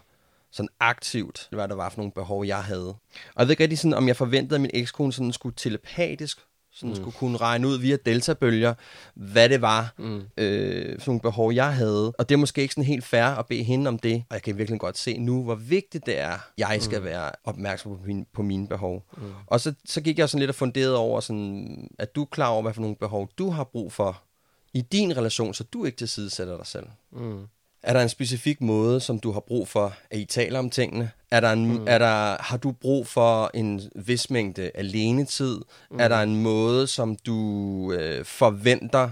[0.52, 2.88] sådan aktivt, hvad der var for nogle behov, jeg havde.
[2.88, 3.00] Og
[3.38, 6.40] jeg ved ikke rigtig sådan, om jeg forventede, at min ekskone sådan skulle telepatisk
[6.76, 6.96] sådan mm.
[6.96, 8.74] skulle kunne regne ud via deltabølger,
[9.14, 10.22] hvad det var mm.
[10.38, 12.12] øh, for nogle behov, jeg havde.
[12.12, 14.24] Og det er måske ikke sådan helt fair at bede hende om det.
[14.30, 17.06] Og jeg kan virkelig godt se nu, hvor vigtigt det er, jeg skal mm.
[17.06, 19.06] være opmærksom på, min, på mine behov.
[19.18, 19.24] Mm.
[19.48, 22.48] Og så, så gik jeg sådan lidt og funderede over, sådan, at du er klar
[22.48, 24.24] over, hvad for nogle behov du har brug for
[24.74, 26.86] i din relation, så du ikke tilsidesætter dig selv.
[27.12, 27.46] Mm.
[27.84, 31.12] Er der en specifik måde, som du har brug for, at I taler om tingene?
[31.32, 31.86] Er der en, mm.
[31.88, 35.58] er der, har du brug for en vis mængde alenetid?
[35.92, 36.00] Mm.
[36.00, 39.10] Er der en måde, som du øh, forventer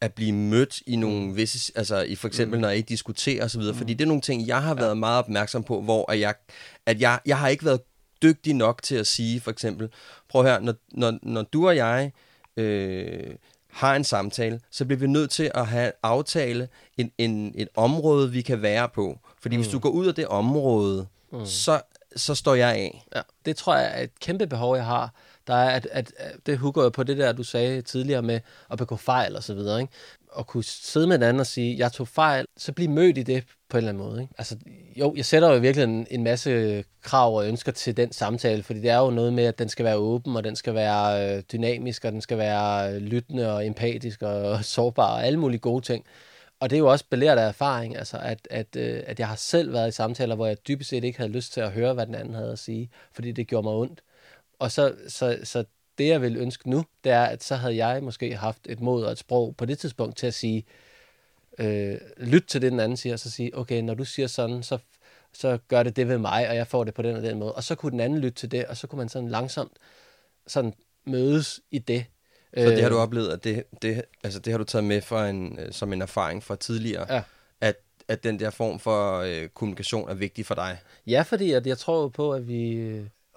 [0.00, 1.36] at blive mødt i nogle mm.
[1.36, 2.60] visse, altså i for eksempel, mm.
[2.60, 3.62] når I diskuterer osv.?
[3.62, 3.74] Mm.
[3.74, 4.94] Fordi det er nogle ting, jeg har været ja.
[4.94, 6.34] meget opmærksom på, hvor at jeg,
[6.86, 7.80] at jeg, jeg har ikke været
[8.22, 9.88] dygtig nok til at sige, for eksempel,
[10.28, 12.12] prøv her, når, når, når du og jeg
[12.56, 13.34] øh,
[13.74, 18.30] har en samtale, så bliver vi nødt til at have aftale en, en, et område,
[18.30, 19.18] vi kan være på.
[19.42, 19.62] Fordi mm.
[19.62, 21.46] hvis du går ud af det område, mm.
[21.46, 21.80] så,
[22.16, 23.06] så står jeg af.
[23.16, 25.14] Ja, det tror jeg er et kæmpe behov, jeg har.
[25.46, 28.78] Der er, at, at, at det hugger på det der, du sagde tidligere med at
[28.78, 29.80] begå fejl og så videre.
[29.80, 29.92] Ikke?
[30.38, 33.22] At kunne sidde med den anden og sige, jeg tog fejl, så blive mødt i
[33.22, 34.22] det på en eller anden måde.
[34.22, 34.34] Ikke?
[34.38, 34.56] Altså,
[34.96, 38.80] jo, jeg sætter jo virkelig en, en masse krav og ønsker til den samtale, fordi
[38.80, 41.42] det er jo noget med, at den skal være åben, og den skal være øh,
[41.52, 45.84] dynamisk, og den skal være øh, lyttende og empatisk og sårbar og alle mulige gode
[45.84, 46.04] ting.
[46.60, 49.36] Og det er jo også belært af erfaring, altså at, at, øh, at jeg har
[49.36, 52.06] selv været i samtaler, hvor jeg dybest set ikke havde lyst til at høre, hvad
[52.06, 54.00] den anden havde at sige, fordi det gjorde mig ondt.
[54.58, 55.64] Og så, så, så
[55.98, 59.04] det, jeg vil ønske nu, det er, at så havde jeg måske haft et mod
[59.04, 60.64] og et sprog på det tidspunkt til at sige,
[61.58, 64.62] øh, lyt til det, den anden siger, og så sige, okay, når du siger sådan,
[64.62, 64.78] så,
[65.32, 67.52] så gør det det ved mig, og jeg får det på den og den måde.
[67.52, 69.72] Og så kunne den anden lytte til det, og så kunne man sådan langsomt
[70.46, 70.74] sådan
[71.04, 72.04] mødes i det.
[72.56, 75.00] Så det har du øh, oplevet, at det, det, altså det har du taget med
[75.00, 77.22] for en, øh, som en erfaring fra tidligere, ja.
[77.60, 77.76] at,
[78.08, 80.78] at den der form for øh, kommunikation er vigtig for dig?
[81.06, 82.80] Ja, fordi at jeg tror på, at vi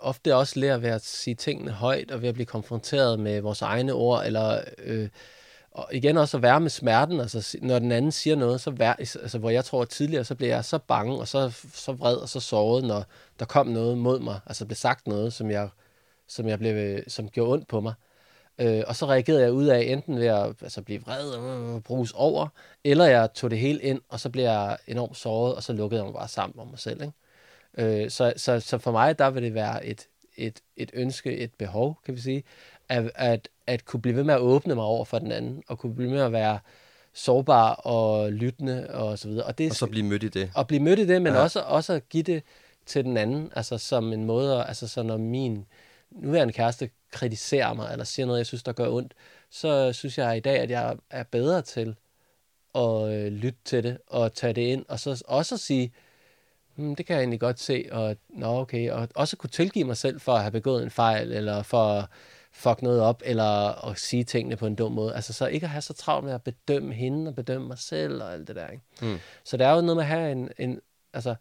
[0.08, 3.62] ofte også lærer ved at sige tingene højt, og ved at blive konfronteret med vores
[3.62, 5.10] egne ord, eller øh,
[5.72, 8.93] og igen også at være med smerten, altså når den anden siger noget, så vær,
[8.93, 12.16] altså, hvor jeg tror at tidligere, så blev jeg så bange, og så, så vred
[12.16, 13.05] og så såret, når
[13.39, 15.70] der kom noget mod mig, altså blev sagt noget, som jeg,
[16.28, 17.93] som jeg blev, øh, som gjorde ondt på mig.
[18.60, 21.82] Øh, og så reagerede jeg ud af enten ved at altså, blive vred og øh,
[21.82, 22.47] bruges over,
[22.84, 25.99] eller jeg tog det hele ind, og så blev jeg enormt såret, og så lukkede
[26.01, 27.01] jeg mig bare sammen om mig selv.
[27.01, 27.14] Ikke?
[27.78, 31.54] Øh, så, så, så for mig, der vil det være et, et, et ønske, et
[31.54, 32.44] behov, kan vi sige,
[32.90, 35.80] at, at, at kunne blive ved med at åbne mig over for den anden, og
[35.80, 36.60] kunne blive ved med at være
[37.14, 39.46] sårbar og lyttende og så videre.
[39.46, 40.52] Og, det, og så blive mødt i det.
[40.56, 41.40] Og blive mødt i det, men ja.
[41.40, 42.44] også, også at give det
[42.86, 45.66] til den anden, altså som en måde, altså så når min
[46.12, 49.14] nuværende kæreste kritiserer mig, eller siger noget, jeg synes, der gør ondt,
[49.50, 51.96] så synes jeg i dag, at jeg er bedre til
[52.76, 55.94] at øh, lytte til det, og tage det ind, og så også at sige,
[56.78, 59.98] hmm, det kan jeg egentlig godt se, og nå okay, og også kunne tilgive mig
[59.98, 62.06] selv for at have begået en fejl, eller for at
[62.52, 65.16] fuck noget op, eller at sige tingene på en dum måde.
[65.16, 68.24] Altså så ikke at have så travlt med at bedømme hende, og bedømme mig selv,
[68.24, 68.84] og alt det der, ikke?
[69.02, 69.18] Mm.
[69.44, 70.80] Så det er jo noget med at have en, en
[71.14, 71.36] altså,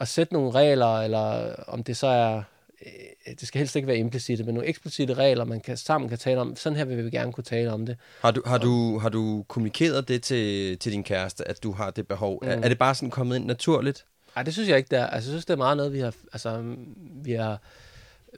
[0.00, 2.42] at sætte nogle regler, eller om det så er
[2.86, 6.18] Øh, det skal helst ikke være implicite, men nogle eksplicite regler, man kan, sammen kan
[6.18, 6.56] tale om.
[6.56, 7.96] Sådan her vil vi gerne kunne tale om det.
[8.20, 11.90] Har du, har du, har du kommunikeret det til, til din kæreste, at du har
[11.90, 12.38] det behov?
[12.42, 12.48] Mm.
[12.48, 14.06] Er, er det bare sådan kommet ind naturligt?
[14.36, 15.06] Nej, det synes jeg ikke, det er.
[15.06, 16.76] Altså, jeg synes, det er meget noget, vi har, altså,
[17.22, 17.60] vi har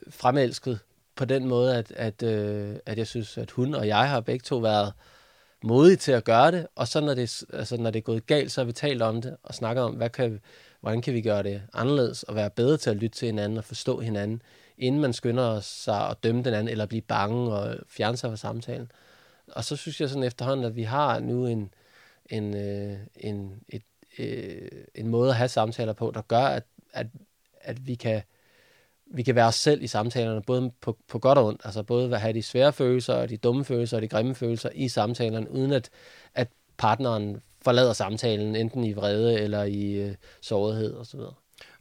[0.09, 0.79] fremelsket
[1.15, 4.43] på den måde, at, at, øh, at jeg synes, at hun og jeg har begge
[4.43, 4.93] to været
[5.63, 8.51] modige til at gøre det, og så når det, altså, når det er gået galt,
[8.51, 10.41] så har vi talt om det, og snakket om, hvad kan,
[10.81, 13.63] hvordan kan vi gøre det anderledes, og være bedre til at lytte til hinanden og
[13.63, 14.41] forstå hinanden,
[14.77, 18.37] inden man skynder sig at dømme den anden, eller blive bange og fjerne sig fra
[18.37, 18.91] samtalen.
[19.47, 21.73] Og så synes jeg sådan efterhånden, at vi har nu en,
[22.29, 23.83] en, øh, en, et,
[24.19, 26.63] øh, en måde at have samtaler på, der gør, at,
[26.93, 27.07] at,
[27.61, 28.21] at vi kan
[29.11, 32.15] vi kan være os selv i samtalerne, både på, på godt og ondt, altså både
[32.15, 35.51] at have de svære følelser, og de dumme følelser, og de grimme følelser i samtalerne,
[35.51, 35.89] uden at,
[36.35, 36.47] at
[36.77, 41.19] partneren forlader samtalen, enten i vrede eller i øh, sårighed osv.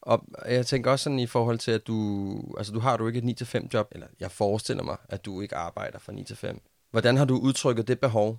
[0.01, 3.19] Og jeg tænker også sådan i forhold til, at du, altså du har du ikke
[3.19, 6.59] et 9-5 job, eller jeg forestiller mig, at du ikke arbejder fra 9-5.
[6.91, 8.39] Hvordan har du udtrykket det behov?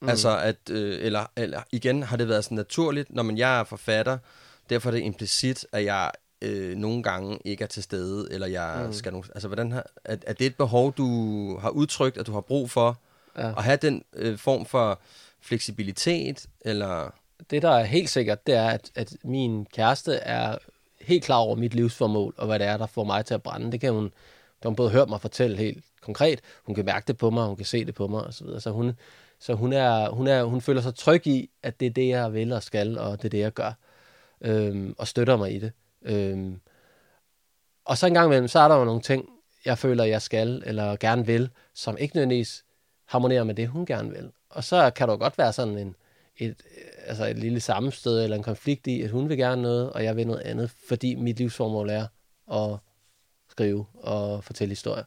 [0.00, 0.08] Mm.
[0.08, 3.64] Altså at, øh, eller, eller igen, har det været sådan naturligt, når man jeg er
[3.64, 4.18] forfatter,
[4.70, 6.10] derfor er det implicit, at jeg
[6.42, 8.92] øh, nogle gange ikke er til stede, eller jeg mm.
[8.92, 12.32] skal nu, altså hvordan har, er, er det et behov, du har udtrykt, at du
[12.32, 12.98] har brug for,
[13.38, 13.48] ja.
[13.48, 15.00] at have den øh, form for
[15.40, 17.10] fleksibilitet, eller...
[17.50, 20.58] Det, der er helt sikkert, det er, at, at min kæreste er
[21.00, 23.72] helt klar over mit livsformål, og hvad det er, der får mig til at brænde.
[23.72, 24.12] Det kan hun, det
[24.62, 27.56] har hun både hørt mig fortælle helt konkret, hun kan mærke det på mig, hun
[27.56, 28.46] kan se det på mig, osv.
[28.46, 28.92] Så, så hun,
[29.40, 32.32] så hun, er, hun, er, hun føler sig tryg i, at det er det, jeg
[32.32, 33.72] vil og skal, og det er det, jeg gør,
[34.40, 35.72] øhm, og støtter mig i det.
[36.02, 36.60] Øhm,
[37.84, 39.28] og så en gang imellem, så er der jo nogle ting,
[39.64, 42.64] jeg føler, jeg skal, eller gerne vil, som ikke nødvendigvis
[43.04, 44.30] harmonerer med det, hun gerne vil.
[44.50, 45.96] Og så kan der jo godt være sådan en,
[46.36, 46.62] et,
[47.06, 50.16] altså et lille sammenstød eller en konflikt i, at hun vil gerne noget, og jeg
[50.16, 52.06] vil noget andet, fordi mit livsformål er
[52.52, 52.78] at
[53.50, 55.04] skrive og fortælle historier.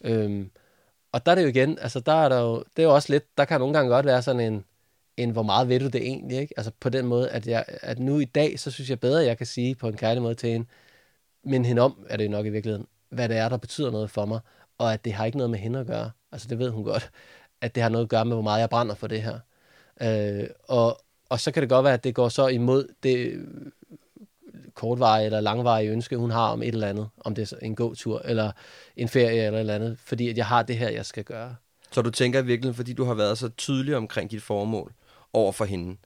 [0.00, 0.50] Øhm,
[1.12, 3.12] og der er det jo igen, altså der er der jo, det er jo også
[3.12, 4.64] lidt, der kan nogle gange godt være sådan en,
[5.16, 6.54] en hvor meget ved du det egentlig, ikke?
[6.56, 9.26] Altså på den måde, at, jeg, at nu i dag, så synes jeg bedre, at
[9.26, 10.66] jeg kan sige på en kærlig måde til hende,
[11.44, 14.26] men hende om, er det nok i virkeligheden, hvad det er, der betyder noget for
[14.26, 14.40] mig,
[14.78, 16.10] og at det har ikke noget med hende at gøre.
[16.32, 17.10] Altså det ved hun godt
[17.62, 19.38] at det har noget at gøre med, hvor meget jeg brænder for det her.
[20.02, 23.46] Øh, og, og så kan det godt være, at det går så imod det
[24.80, 27.96] kortvarige eller langvarige ønske, hun har om et eller andet, om det er en god
[27.96, 28.52] tur eller
[28.96, 31.56] en ferie eller et eller andet, fordi at jeg har det her, jeg skal gøre.
[31.90, 34.92] Så du tænker virkelig, fordi du har været så tydelig omkring dit formål
[35.32, 35.96] over for hende,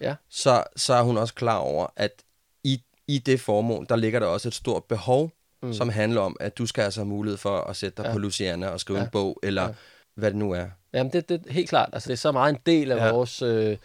[0.00, 0.14] ja.
[0.30, 2.22] så, så er hun også klar over, at
[2.64, 5.30] i, i det formål, der ligger der også et stort behov,
[5.62, 5.72] mm.
[5.72, 8.12] som handler om, at du skal altså have mulighed for at sætte dig ja.
[8.12, 9.04] på Luciana og skrive ja.
[9.04, 9.74] en bog, eller ja.
[10.14, 10.66] hvad det nu er.
[10.92, 11.90] Jamen, det, det er helt klart.
[11.92, 13.12] Altså, det er så meget en del af ja.
[13.12, 13.42] vores...
[13.42, 13.76] Øh,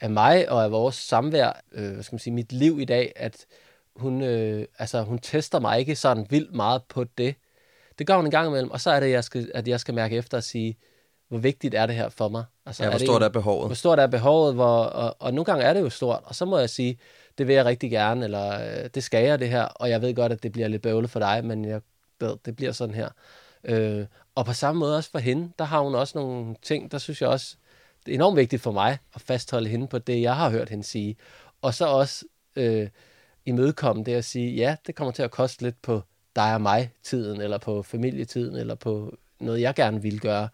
[0.00, 3.12] af mig og af vores samvær, øh, hvad skal man sige, mit liv i dag,
[3.16, 3.46] at
[3.98, 7.34] hun, øh, altså, hun tester mig ikke sådan vildt meget på det.
[7.98, 9.94] Det gør hun en gang imellem, og så er det, jeg skal, at jeg skal
[9.94, 10.76] mærke efter og sige,
[11.28, 12.44] hvor vigtigt er det her for mig?
[12.66, 13.68] Altså, ja, hvor stort er behovet?
[13.68, 16.44] Hvor stort er behovet, hvor, og, og nogle gange er det jo stort, og så
[16.44, 16.98] må jeg sige,
[17.38, 20.14] det vil jeg rigtig gerne, eller øh, det skal jeg det her, og jeg ved
[20.14, 21.80] godt, at det bliver lidt bøvlet for dig, men jeg
[22.20, 23.08] ved, det bliver sådan her.
[23.64, 26.98] Øh, og på samme måde også for hende, der har hun også nogle ting, der
[26.98, 27.56] synes jeg også,
[28.06, 30.84] det er enormt vigtigt for mig at fastholde hende på det, jeg har hørt hende
[30.84, 31.16] sige.
[31.62, 32.24] Og så også
[32.56, 32.88] øh,
[33.48, 36.02] imødekomme det at sige, ja, det kommer til at koste lidt på
[36.36, 40.48] dig og mig tiden, eller på familietiden, eller på noget, jeg gerne vil gøre.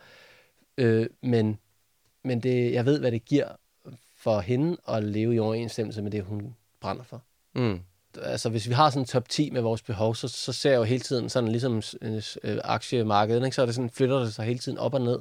[0.79, 1.59] Øh, men
[2.25, 3.49] men det, jeg ved, hvad det giver
[4.17, 7.23] for hende at leve i overensstemmelse med det, hun brænder for.
[7.55, 7.81] Mm.
[8.23, 10.79] altså hvis vi har sådan en top 10 med vores behov, så, så ser jeg
[10.79, 13.55] jo hele tiden sådan ligesom øh, aktiemarkedet, ikke?
[13.55, 15.19] så er det sådan, flytter det sig hele tiden op og ned.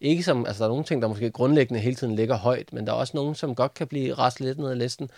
[0.00, 2.86] Ikke som, altså der er nogle ting, der måske grundlæggende hele tiden ligger højt, men
[2.86, 5.10] der er også nogle, som godt kan blive raslet lidt ned ad listen.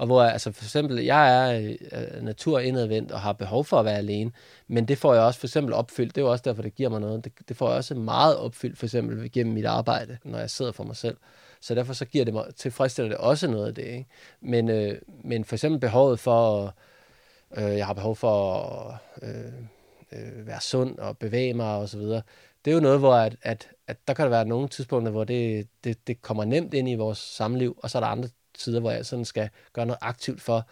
[0.00, 3.84] Og hvor, altså for eksempel, jeg er øh, øh naturindadvendt og har behov for at
[3.84, 4.32] være alene,
[4.68, 6.14] men det får jeg også for eksempel opfyldt.
[6.14, 7.24] Det er jo også derfor, det giver mig noget.
[7.24, 10.72] Det, det får jeg også meget opfyldt, for eksempel gennem mit arbejde, når jeg sidder
[10.72, 11.16] for mig selv.
[11.60, 13.84] Så derfor så giver det mig, tilfredsstiller det også noget af det.
[13.84, 14.06] Ikke?
[14.40, 16.74] Men, øh, men for eksempel behovet for,
[17.56, 19.52] øh, jeg har behov for at øh,
[20.12, 22.22] øh, være sund og bevæge mig og så videre.
[22.64, 25.24] Det er jo noget, hvor at, at, at der kan der være nogle tidspunkter, hvor
[25.24, 28.28] det, det, det kommer nemt ind i vores samliv, og så er der andre
[28.60, 30.66] tider, hvor jeg sådan skal gøre noget aktivt for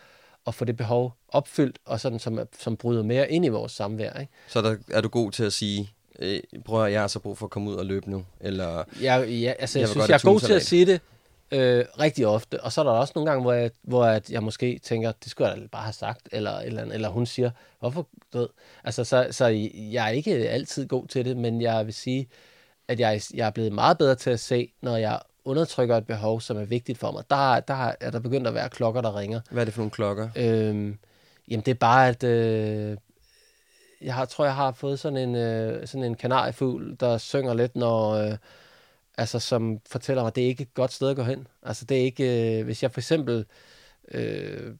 [0.46, 4.20] at få det behov opfyldt, og sådan som, som bryder mere ind i vores samvær.
[4.20, 4.32] Ikke?
[4.48, 7.38] Så der, er du god til at sige, øh, prøv at jeg har så brug
[7.38, 8.24] for at komme ud og løbe nu?
[8.40, 11.00] Eller, jeg, ja, altså, jeg, jeg synes, jeg er god til at sige det
[11.50, 14.42] øh, rigtig ofte, og så er der også nogle gange, hvor jeg, hvor jeg, jeg
[14.42, 18.08] måske tænker, det skulle jeg da bare have sagt, eller, eller, eller hun siger, hvorfor
[18.32, 18.48] død?
[18.84, 22.28] Altså, så, så jeg er ikke altid god til det, men jeg vil sige,
[22.88, 26.40] at jeg, jeg er blevet meget bedre til at se, når jeg undertrykker et behov,
[26.40, 27.24] som er vigtigt for mig.
[27.30, 29.40] Der, der er der begyndt at være klokker, der ringer.
[29.50, 30.28] Hvad er det for nogle klokker?
[30.36, 30.98] Øhm,
[31.48, 32.96] jamen, det er bare, at øh,
[34.00, 37.76] jeg har, tror, jeg har fået sådan en, øh, sådan en kanariefugl, der synger lidt,
[37.76, 38.10] når...
[38.10, 38.36] Øh,
[39.18, 41.46] altså, som fortæller mig, at det er ikke et godt sted at gå hen.
[41.62, 42.58] Altså, det er ikke...
[42.58, 43.44] Øh, hvis jeg for eksempel
[44.10, 44.74] øh,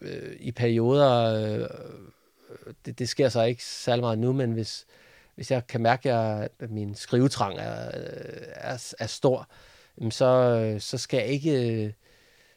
[0.00, 1.34] øh, i perioder...
[1.62, 1.68] Øh,
[2.86, 4.86] det, det sker så ikke særlig meget nu, men hvis,
[5.34, 7.90] hvis jeg kan mærke, at min skrivetrang er,
[8.54, 9.48] er, er stor,
[10.10, 11.94] så, så skal jeg ikke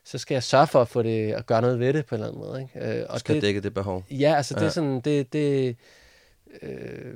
[0.05, 2.21] så skal jeg sørge for at få det at gøre noget ved det på en
[2.21, 2.61] eller anden måde.
[2.61, 2.99] Ikke?
[2.99, 4.05] Øh, og skal det, dække det behov.
[4.11, 4.59] Ja, altså ja.
[4.59, 5.75] det er sådan, det, det,
[6.61, 7.13] øh,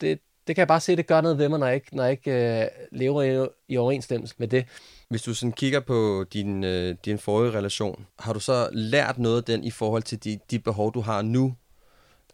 [0.00, 2.02] det, det kan jeg bare se, det gør noget ved mig, når jeg ikke, når
[2.02, 4.66] jeg ikke øh, lever i, i overensstemmelse med det.
[5.08, 9.36] Hvis du sådan kigger på din, øh, din forrige relation, har du så lært noget
[9.36, 11.54] af den i forhold til de, de behov, du har nu?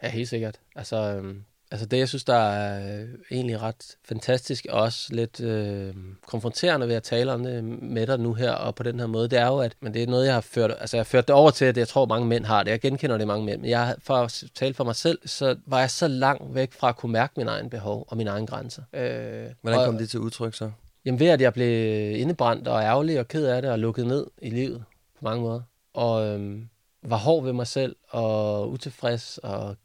[0.02, 0.60] Ja, helt sikkert.
[0.76, 1.34] Altså, øh,
[1.74, 5.94] Altså det, jeg synes, der er øh, egentlig ret fantastisk, og også lidt øh,
[6.26, 9.28] konfronterende ved at tale om det med dig nu her, og på den her måde,
[9.28, 11.28] det er jo, at men det er noget, jeg har ført, altså jeg har ført
[11.28, 12.70] det over til, at jeg tror, mange mænd har det.
[12.70, 15.80] Jeg genkender det mange mænd, men jeg, for at tale for mig selv, så var
[15.80, 18.82] jeg så langt væk fra at kunne mærke min egen behov og mine egne grænser.
[18.92, 20.70] Øh, Hvordan kom og, det til udtryk så?
[21.04, 24.26] Jamen ved, at jeg blev indebrændt og ærgerlig og ked af det, og lukket ned
[24.42, 24.84] i livet
[25.18, 25.62] på mange måder.
[25.94, 26.58] Og øh,
[27.02, 29.76] var hård ved mig selv, og utilfreds, og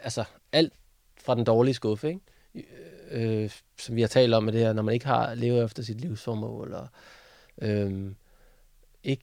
[0.00, 0.72] altså alt
[1.24, 2.20] fra den dårlige skuffe, ikke?
[3.10, 5.82] Øh, som vi har talt om med det her, når man ikke har levet efter
[5.82, 6.88] sit livsformål, og
[7.62, 8.12] øh,
[9.04, 9.22] ikke,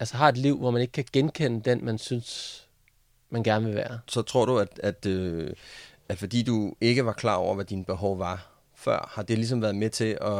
[0.00, 2.60] altså har et liv, hvor man ikke kan genkende den, man synes,
[3.30, 4.00] man gerne vil være.
[4.08, 5.52] Så tror du, at, at, øh,
[6.08, 9.62] at fordi du ikke var klar over, hvad dine behov var før, har det ligesom
[9.62, 10.30] været med til at,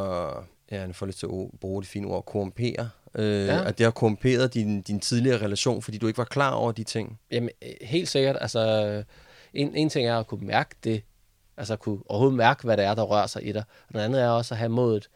[0.71, 3.65] ja, jeg får lidt til at bruge det fine ord, korrumpere Øh, ja.
[3.65, 6.85] At det har korrumperet din, din tidligere relation, fordi du ikke var klar over de
[6.85, 7.19] ting?
[7.31, 7.51] Jamen,
[7.83, 8.37] helt sikkert.
[8.41, 9.05] Altså,
[9.55, 11.03] en, en ting er at kunne mærke det,
[11.57, 13.63] altså at kunne overhovedet mærke, hvad det er, der rører sig i dig.
[13.89, 15.09] Og den anden er også at have modet,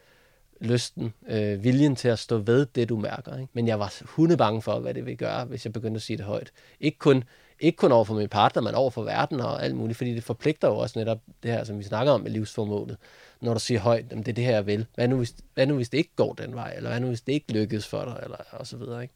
[0.61, 3.37] lysten, øh, viljen til at stå ved det, du mærker.
[3.39, 3.51] Ikke?
[3.53, 6.25] Men jeg var hundebange for, hvad det ville gøre, hvis jeg begyndte at sige det
[6.25, 6.53] højt.
[6.81, 7.25] Ikke kun,
[7.61, 10.25] ikke kun over for min partner, men over for verden og alt muligt, fordi det
[10.25, 12.97] forpligter jo også netop det her, som vi snakker om med livsformålet.
[13.41, 14.87] Når du siger højt, det er det her, jeg vil.
[14.95, 16.73] Hvad nu, hvis, hvad nu, hvis det ikke går den vej?
[16.77, 18.21] Eller hvad nu, hvis det ikke lykkes for dig?
[18.23, 19.15] Eller, og så videre, ikke?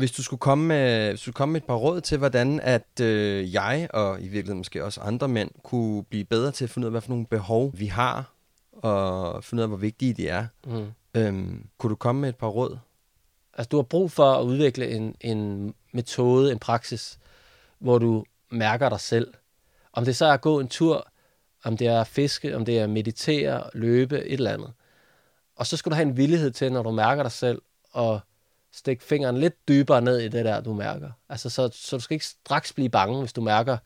[0.00, 2.60] Hvis du skulle komme med, hvis du skulle komme med et par råd til, hvordan
[2.60, 6.70] at øh, jeg, og i virkeligheden måske også andre mænd, kunne blive bedre til at
[6.70, 8.32] finde ud af, hvad for nogle behov vi har,
[8.72, 10.46] og finde ud af, hvor vigtige de er.
[10.66, 10.86] Mm.
[11.14, 12.78] Øhm, kunne du komme med et par råd?
[13.54, 17.18] Altså, du har brug for at udvikle en, en metode, en praksis,
[17.78, 19.34] hvor du mærker dig selv.
[19.92, 21.08] Om det så er at gå en tur,
[21.64, 24.72] om det er at fiske, om det er at meditere, løbe, et eller andet.
[25.56, 28.20] Og så skal du have en villighed til, når du mærker dig selv, og
[28.72, 31.10] stikke fingeren lidt dybere ned i det der, du mærker.
[31.28, 33.78] Altså, så, så du skal ikke straks blive bange, hvis du mærker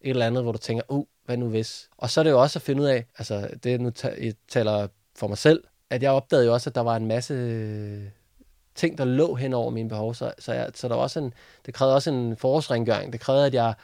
[0.00, 1.88] et eller andet, hvor du tænker, uh, hvad nu hvis?
[1.96, 4.88] Og så er det jo også at finde ud af, altså det nu jeg taler
[5.16, 8.04] for mig selv, at jeg opdagede jo også, at der var en masse øh,
[8.74, 11.34] ting, der lå hen over mine behov, så, så, jeg, så der var også en,
[11.66, 13.12] det krævede også en forårsrengøring.
[13.12, 13.74] Det krævede, at jeg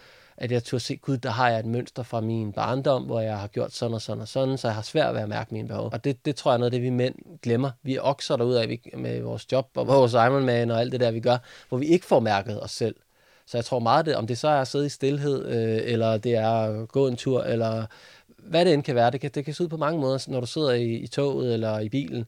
[0.40, 3.38] at jeg turde se, gud, der har jeg et mønster fra min barndom, hvor jeg
[3.38, 5.68] har gjort sådan og sådan og sådan, så jeg har svært ved at mærke mine
[5.68, 5.90] behov.
[5.92, 7.70] Og det, det tror jeg er noget af det, vi mænd glemmer.
[7.82, 11.10] Vi er okser derude af med vores job og vores Ironman og alt det der,
[11.10, 12.96] vi gør, hvor vi ikke får mærket os selv.
[13.46, 16.18] Så jeg tror meget, det, om det så er at sidde i stillhed, øh, eller
[16.18, 17.86] det er at gå en tur, eller
[18.38, 19.10] hvad det end kan være.
[19.10, 21.54] Det kan, det kan se ud på mange måder, når du sidder i, i toget
[21.54, 22.24] eller i bilen,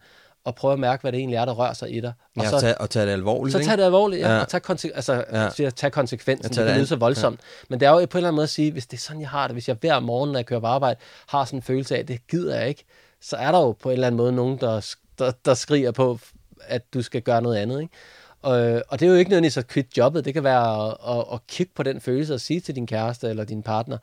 [0.50, 2.12] og prøve at mærke, hvad det egentlig er, der rører sig i dig.
[2.36, 4.40] Og ja, så, tage, og tage det alvorligt, Så tage det alvorligt, ja, ja.
[4.40, 5.70] og tage, konse- altså, ja.
[5.70, 6.54] tage konsekvensen.
[6.54, 7.40] Ja, det kan lyde så voldsomt.
[7.40, 7.66] Ja.
[7.68, 9.20] Men det er jo på en eller anden måde at sige, hvis det er sådan,
[9.20, 11.62] jeg har det, hvis jeg hver morgen, når jeg kører på arbejde, har sådan en
[11.62, 12.84] følelse af, at det gider jeg ikke,
[13.20, 16.18] så er der jo på en eller anden måde nogen, der, der, der skriger på,
[16.62, 17.80] at du skal gøre noget andet.
[17.80, 17.94] Ikke?
[18.42, 21.24] Og, og det er jo ikke nødvendigvis at quit jobbet, det kan være at, at,
[21.32, 23.98] at kigge på den følelse og sige til din kæreste eller din partner,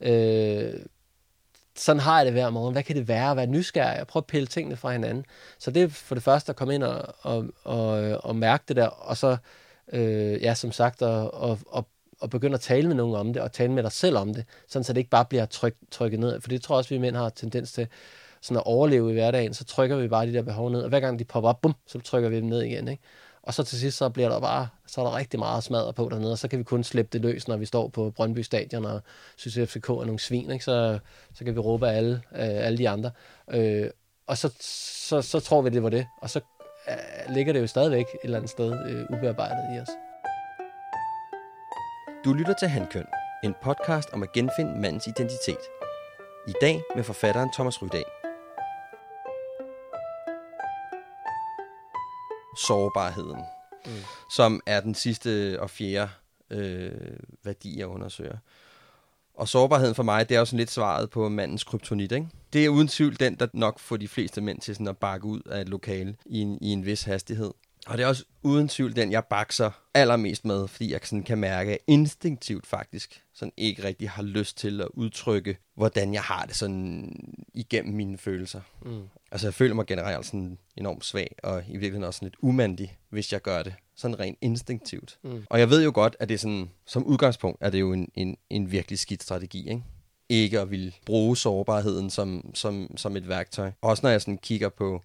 [0.00, 0.72] øh,
[1.76, 2.72] sådan har jeg det hver morgen.
[2.72, 5.24] Hvad kan det være Hvad er nysgerrig Jeg prøver at pille tingene fra hinanden?
[5.58, 7.90] Så det er for det første at komme ind og, og, og,
[8.24, 9.36] og mærke det der, og så,
[9.92, 11.86] øh, ja, som sagt, at, og, og,
[12.20, 14.44] og begynde at tale med nogen om det, og tale med dig selv om det,
[14.68, 16.40] sådan så det ikke bare bliver tryk, trykket ned.
[16.40, 17.88] For det tror jeg også, vi mænd har tendens til,
[18.40, 21.00] sådan at overleve i hverdagen, så trykker vi bare de der behov ned, og hver
[21.00, 23.02] gang de popper op, bum, så trykker vi dem ned igen, ikke?
[23.46, 26.08] Og så til sidst, så bliver der bare, så er der rigtig meget smadret på
[26.12, 28.84] dernede, og så kan vi kun slippe det løs, når vi står på Brøndby Stadion
[28.84, 29.00] og
[29.36, 30.64] synes, at FCK er nogle svin, ikke?
[30.64, 30.98] Så,
[31.34, 33.10] så kan vi råbe af alle, øh, alle de andre.
[33.50, 33.90] Øh,
[34.26, 36.06] og så, så, så tror vi, det var det.
[36.22, 36.40] Og så
[36.88, 39.88] øh, ligger det jo stadigvæk et eller andet sted øh, ubearbejdet i os.
[42.24, 43.06] Du lytter til Handkøn,
[43.44, 45.60] en podcast om at genfinde mandens identitet.
[46.48, 48.15] I dag med forfatteren Thomas Rydahl.
[52.56, 53.40] Sårbarheden,
[53.86, 53.92] mm.
[54.30, 56.10] som er den sidste og fjerde
[56.50, 56.90] øh,
[57.44, 58.36] værdi, jeg undersøger.
[59.34, 62.28] Og sårbarheden for mig, det er jo sådan lidt svaret på mandens kryptonit, ikke?
[62.52, 65.26] Det er uden tvivl den, der nok får de fleste mænd til sådan at bakke
[65.26, 67.50] ud af et lokale i en, i en vis hastighed.
[67.86, 71.38] Og det er også uden tvivl den, jeg bakser allermest med, fordi jeg sådan kan
[71.38, 76.44] mærke at instinktivt faktisk, sådan ikke rigtig har lyst til at udtrykke, hvordan jeg har
[76.44, 77.12] det sådan
[77.54, 78.60] igennem mine følelser.
[78.82, 79.02] Mm.
[79.30, 82.98] Altså jeg føler mig generelt sådan enormt svag, og i virkeligheden også sådan lidt umandig,
[83.08, 83.74] hvis jeg gør det.
[83.96, 85.18] Sådan rent instinktivt.
[85.22, 85.46] Mm.
[85.50, 88.10] Og jeg ved jo godt, at det er sådan, som udgangspunkt er det jo en,
[88.14, 89.82] en, en virkelig skidt strategi, ikke?
[90.28, 93.72] Ikke at ville bruge sårbarheden som, som, som et værktøj.
[93.80, 95.02] Også når jeg sådan kigger på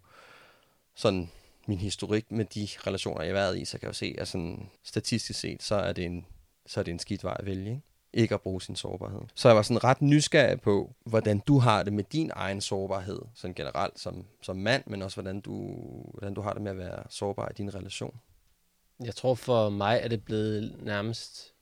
[0.94, 1.30] sådan
[1.68, 4.28] min historik med de relationer, jeg har været i, så kan jeg jo se, at
[4.28, 6.26] sådan, statistisk set, så er det en,
[6.66, 7.70] så er det en skidt vej at vælge.
[7.70, 7.82] Ikke?
[8.12, 9.20] ikke at bruge sin sårbarhed.
[9.34, 13.18] Så jeg var sådan ret nysgerrig på, hvordan du har det med din egen sårbarhed,
[13.34, 15.76] sådan generelt som, som mand, men også hvordan du,
[16.14, 18.20] hvordan du har det med at være sårbar i din relation.
[19.04, 21.52] Jeg tror for mig er det blevet nærmest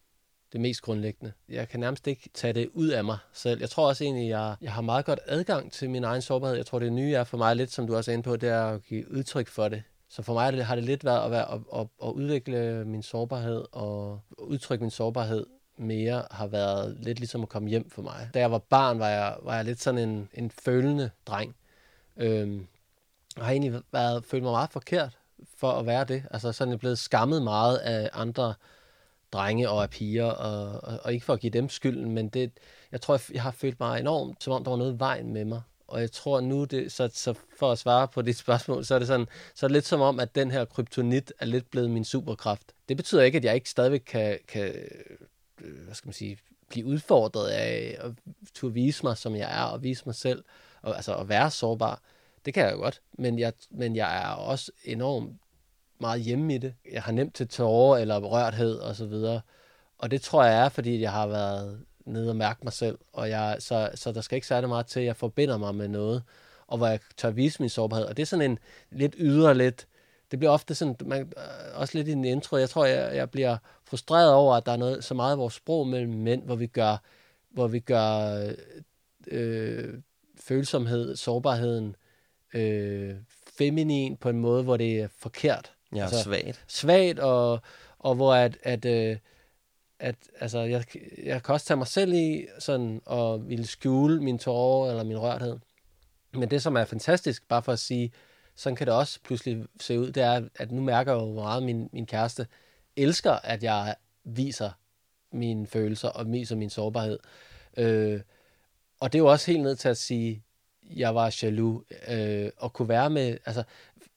[0.53, 1.33] det mest grundlæggende.
[1.49, 3.61] Jeg kan nærmest ikke tage det ud af mig selv.
[3.61, 6.57] Jeg tror også egentlig, jeg, jeg har meget godt adgang til min egen sårbarhed.
[6.57, 8.49] Jeg tror, det nye er for mig lidt, som du også er inde på, det
[8.49, 9.83] er at give udtryk for det.
[10.11, 13.65] Så for mig har det lidt været at, være, at, at, at udvikle min sårbarhed
[13.73, 15.47] og udtrykke min sårbarhed
[15.77, 18.31] mere har været lidt ligesom at komme hjem for mig.
[18.35, 21.57] Da jeg var barn, var jeg, var jeg lidt sådan en, en følende dreng.
[22.17, 22.67] Øhm,
[23.37, 25.19] og har egentlig været, følt mig meget forkert
[25.57, 26.23] for at være det.
[26.31, 28.55] Altså sådan er blevet skammet meget af andre
[29.33, 32.53] drenge og af piger, og, og, og ikke for at give dem skylden, men det,
[32.93, 35.45] jeg tror, jeg har følt mig enormt, som om der var noget i vejen med
[35.45, 35.63] mig.
[35.91, 38.99] Og jeg tror nu, det, så, så for at svare på dit spørgsmål, så er
[38.99, 41.91] det sådan, så er det lidt som om, at den her kryptonit er lidt blevet
[41.91, 42.73] min superkraft.
[42.89, 44.75] Det betyder ikke, at jeg ikke stadigvæk kan, kan
[45.61, 46.39] øh, hvad skal man sige,
[46.69, 48.13] blive udfordret af at
[48.55, 50.45] turde vise mig, som jeg er, og vise mig selv,
[50.83, 52.03] og altså at være sårbar.
[52.45, 55.41] Det kan jeg jo godt, men jeg, men jeg er også enormt
[56.01, 56.75] meget hjemme i det.
[56.93, 59.41] Jeg har nemt til tårer eller rørthed og så videre.
[59.99, 62.99] Og det tror jeg er, fordi jeg har været nede og mærke mig selv.
[63.13, 65.89] Og jeg, så, så der skal ikke særlig meget til, at jeg forbinder mig med
[65.89, 66.23] noget,
[66.67, 68.07] og hvor jeg tør vise min sårbarhed.
[68.07, 68.59] Og det er sådan en
[68.91, 69.87] lidt ydre, lidt...
[70.31, 73.31] Det bliver ofte sådan, man, øh, også lidt i en intro, jeg tror, jeg, jeg
[73.31, 76.55] bliver frustreret over, at der er noget, så meget af vores sprog mellem mænd, hvor
[76.55, 77.03] vi gør,
[77.51, 78.43] hvor vi gør
[79.27, 79.95] øh,
[80.41, 81.97] følsomhed, sårbarheden,
[82.55, 83.15] øh,
[83.59, 85.73] feminin på en måde, hvor det er forkert.
[85.95, 86.65] Ja, altså, svagt.
[86.69, 87.61] Svagt, og,
[87.99, 89.17] og hvor at, at, øh,
[90.01, 90.85] at altså, jeg,
[91.25, 95.19] jeg kan også tage mig selv i sådan, og ville skjule min tårer eller min
[95.19, 95.59] rørthed.
[96.33, 98.13] Men det, som er fantastisk, bare for at sige,
[98.55, 101.43] sådan kan det også pludselig se ud, det er, at nu mærker jeg jo, hvor
[101.43, 102.47] meget min, min kæreste
[102.97, 103.95] elsker, at jeg
[104.25, 104.71] viser
[105.33, 107.19] mine følelser og viser min sårbarhed.
[107.77, 108.21] Øh,
[109.01, 110.43] og det er jo også helt ned til at sige,
[110.83, 113.63] jeg var jaloux, øh, og kunne være med, altså,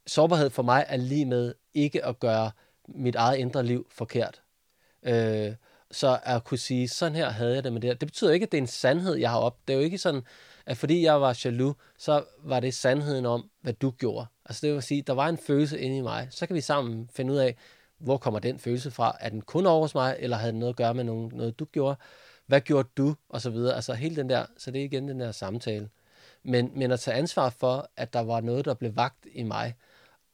[0.08, 2.52] sårbarhed for mig er lige med ikke at gøre
[2.88, 4.42] mit eget indre liv forkert.
[5.04, 5.54] Øh,
[5.94, 7.96] så at kunne sige, sådan her havde jeg det med det her.
[7.96, 9.58] Det betyder ikke, at det er en sandhed, jeg har op.
[9.68, 10.22] Det er jo ikke sådan,
[10.66, 14.26] at fordi jeg var jaloux, så var det sandheden om, hvad du gjorde.
[14.46, 16.28] Altså det vil sige, der var en følelse inde i mig.
[16.32, 17.56] Så kan vi sammen finde ud af,
[17.98, 19.18] hvor kommer den følelse fra?
[19.20, 21.60] Er den kun over hos mig, eller havde den noget at gøre med nogen, noget,
[21.60, 21.96] du gjorde?
[22.46, 23.16] Hvad gjorde du?
[23.30, 23.76] Og så videre.
[23.76, 25.90] Altså hele den der, så det er igen den der samtale.
[26.44, 29.74] Men, men at tage ansvar for, at der var noget, der blev vagt i mig,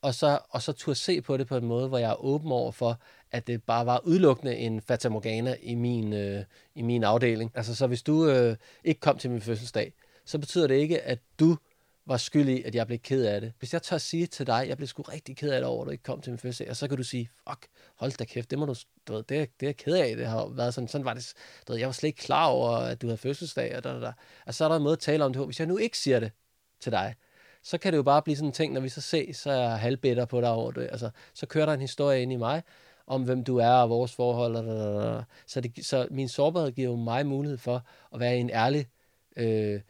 [0.02, 2.52] og så, og så turde se på det på en måde, hvor jeg er åben
[2.52, 3.00] over for,
[3.32, 6.44] at det bare var udelukkende en Fata Morgana i min, øh,
[6.76, 7.52] i min afdeling.
[7.56, 9.94] Altså, så hvis du øh, ikke kom til min fødselsdag,
[10.26, 11.58] så betyder det ikke, at du
[12.06, 13.54] var skyld i, at jeg blev ked af det.
[13.60, 15.86] Hvis jeg tør sige til dig, jeg blev sgu rigtig ked af det over, at
[15.86, 18.50] du ikke kom til min fødselsdag, og så kan du sige, fuck, hold da kæft,
[18.50, 18.76] det må du,
[19.08, 21.14] du ved, det, er, det er jeg ked af, det har været sådan, sådan var
[21.14, 21.34] det,
[21.68, 24.06] du ved, jeg var slet ikke klar over, at du havde fødselsdag, og der, da,
[24.06, 24.12] da.
[24.46, 26.20] Og så er der en måde at tale om det Hvis jeg nu ikke siger
[26.20, 26.32] det
[26.80, 27.16] til dig,
[27.64, 29.56] så kan det jo bare blive sådan en ting, når vi så ses, så er
[29.56, 30.88] jeg halvbitter på dig over det.
[30.92, 32.64] Altså, så kører der en historie ind i mig,
[33.10, 34.56] om hvem du er og vores forhold.
[34.56, 38.50] Og så, det, så min sårbarhed giver jo mig mulighed for at være i en
[38.50, 38.88] ærlig,
[39.36, 39.82] øh,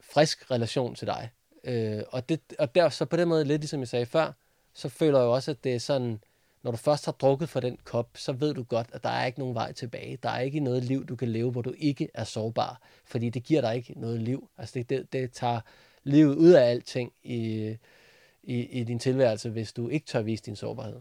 [0.00, 1.30] frisk relation til dig.
[1.64, 4.32] Øh, og, det, og der, så på den måde, lidt ligesom jeg sagde før,
[4.74, 6.20] så føler jeg jo også, at det er sådan,
[6.62, 9.26] når du først har drukket fra den kop, så ved du godt, at der er
[9.26, 10.18] ikke nogen vej tilbage.
[10.22, 12.80] Der er ikke noget liv, du kan leve, hvor du ikke er sårbar.
[13.04, 14.48] Fordi det giver dig ikke noget liv.
[14.58, 15.60] Altså det, det, det tager
[16.02, 17.76] livet ud af alting i,
[18.42, 21.00] i, i din tilværelse, hvis du ikke tør vise din sårbarhed.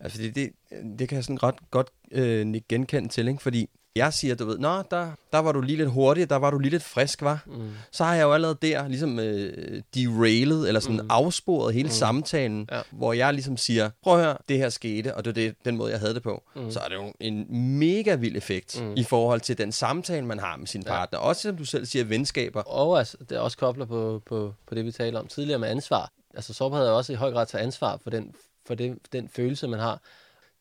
[0.00, 0.50] Altså det, det,
[0.98, 3.42] det kan jeg sådan ret godt øh, genkende til, ikke?
[3.42, 6.50] fordi jeg siger, du ved, nå, der, der var du lige lidt hurtig, der var
[6.50, 7.42] du lige lidt frisk, var.
[7.46, 7.70] Mm.
[7.92, 11.06] Så har jeg jo allerede der ligesom øh, derailed, eller sådan mm.
[11.10, 11.92] afsporet hele mm.
[11.92, 12.80] samtalen, ja.
[12.90, 15.92] hvor jeg ligesom siger, prøv at høre, det her skete, og det er den måde,
[15.92, 16.42] jeg havde det på.
[16.56, 16.70] Mm.
[16.70, 17.46] Så er det jo en
[17.78, 18.94] mega vild effekt mm.
[18.96, 21.18] i forhold til den samtale, man har med sin partner.
[21.18, 21.24] Ja.
[21.24, 22.60] Også som du selv siger, venskaber.
[22.60, 25.68] Og altså, det er også kobler på, på, på det, vi taler om tidligere med
[25.68, 26.12] ansvar.
[26.34, 28.34] Altså sårbarhed er også i høj grad tage ansvar for den,
[28.66, 30.02] for det, den følelse, man har.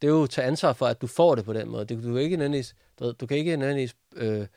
[0.02, 1.86] Det er jo at tage ansvar for, at du får det på den måde.
[1.86, 4.48] Du, du kan ikke nødvendigvis du, ved, du kan ikke nødvendigvis øh,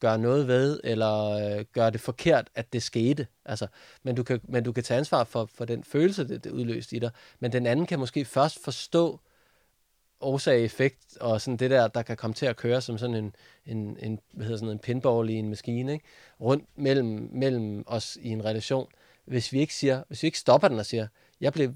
[0.00, 3.26] gøre noget ved, eller øh, gøre det forkert, at det skete.
[3.44, 3.66] Altså,
[4.02, 6.96] men, du kan, men du kan tage ansvar for, for den følelse, det, det udløste
[6.96, 7.10] i dig.
[7.40, 9.20] Men den anden kan måske først forstå
[10.20, 13.34] årsag-effekt, og sådan det der, der kan komme til at køre som sådan en,
[13.66, 16.04] en, en, hvad hedder sådan en pinball i en maskine, ikke?
[16.40, 18.88] rundt mellem, mellem os i en relation.
[19.24, 21.06] Hvis vi ikke siger, hvis vi ikke stopper den og siger,
[21.40, 21.74] jeg blev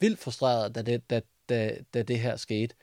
[0.00, 2.74] vildt frustreret, da det, da, da, da det her skete,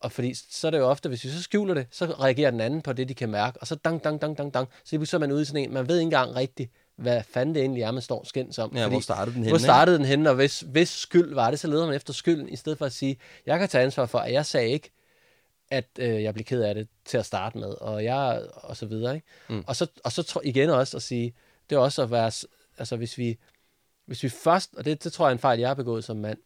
[0.00, 2.60] og fordi så er det jo ofte, hvis vi så skjuler det, så reagerer den
[2.60, 4.68] anden på det, de kan mærke, og så dang, dang, dang, dang, dang.
[4.84, 7.54] Så så er man ude i sådan en, man ved ikke engang rigtigt, hvad fanden
[7.54, 8.76] det egentlig er, man står skændt om.
[8.76, 9.50] Ja, fordi, hvor startede den henne?
[9.50, 12.48] Hvor startede den henne, og hvis, hvis skyld var det, så leder man efter skylden,
[12.48, 13.16] i stedet for at sige,
[13.46, 14.90] jeg kan tage ansvar for, at jeg sagde ikke,
[15.70, 18.86] at øh, jeg blev ked af det til at starte med, og jeg, og så
[18.86, 19.26] videre, ikke?
[19.48, 19.64] Mm.
[19.66, 21.34] Og så, og så igen også at sige,
[21.70, 22.32] det er også at være,
[22.78, 23.38] altså hvis vi,
[24.12, 26.16] hvis vi først, og det, det tror jeg er en fejl, jeg har begået som
[26.16, 26.38] mand,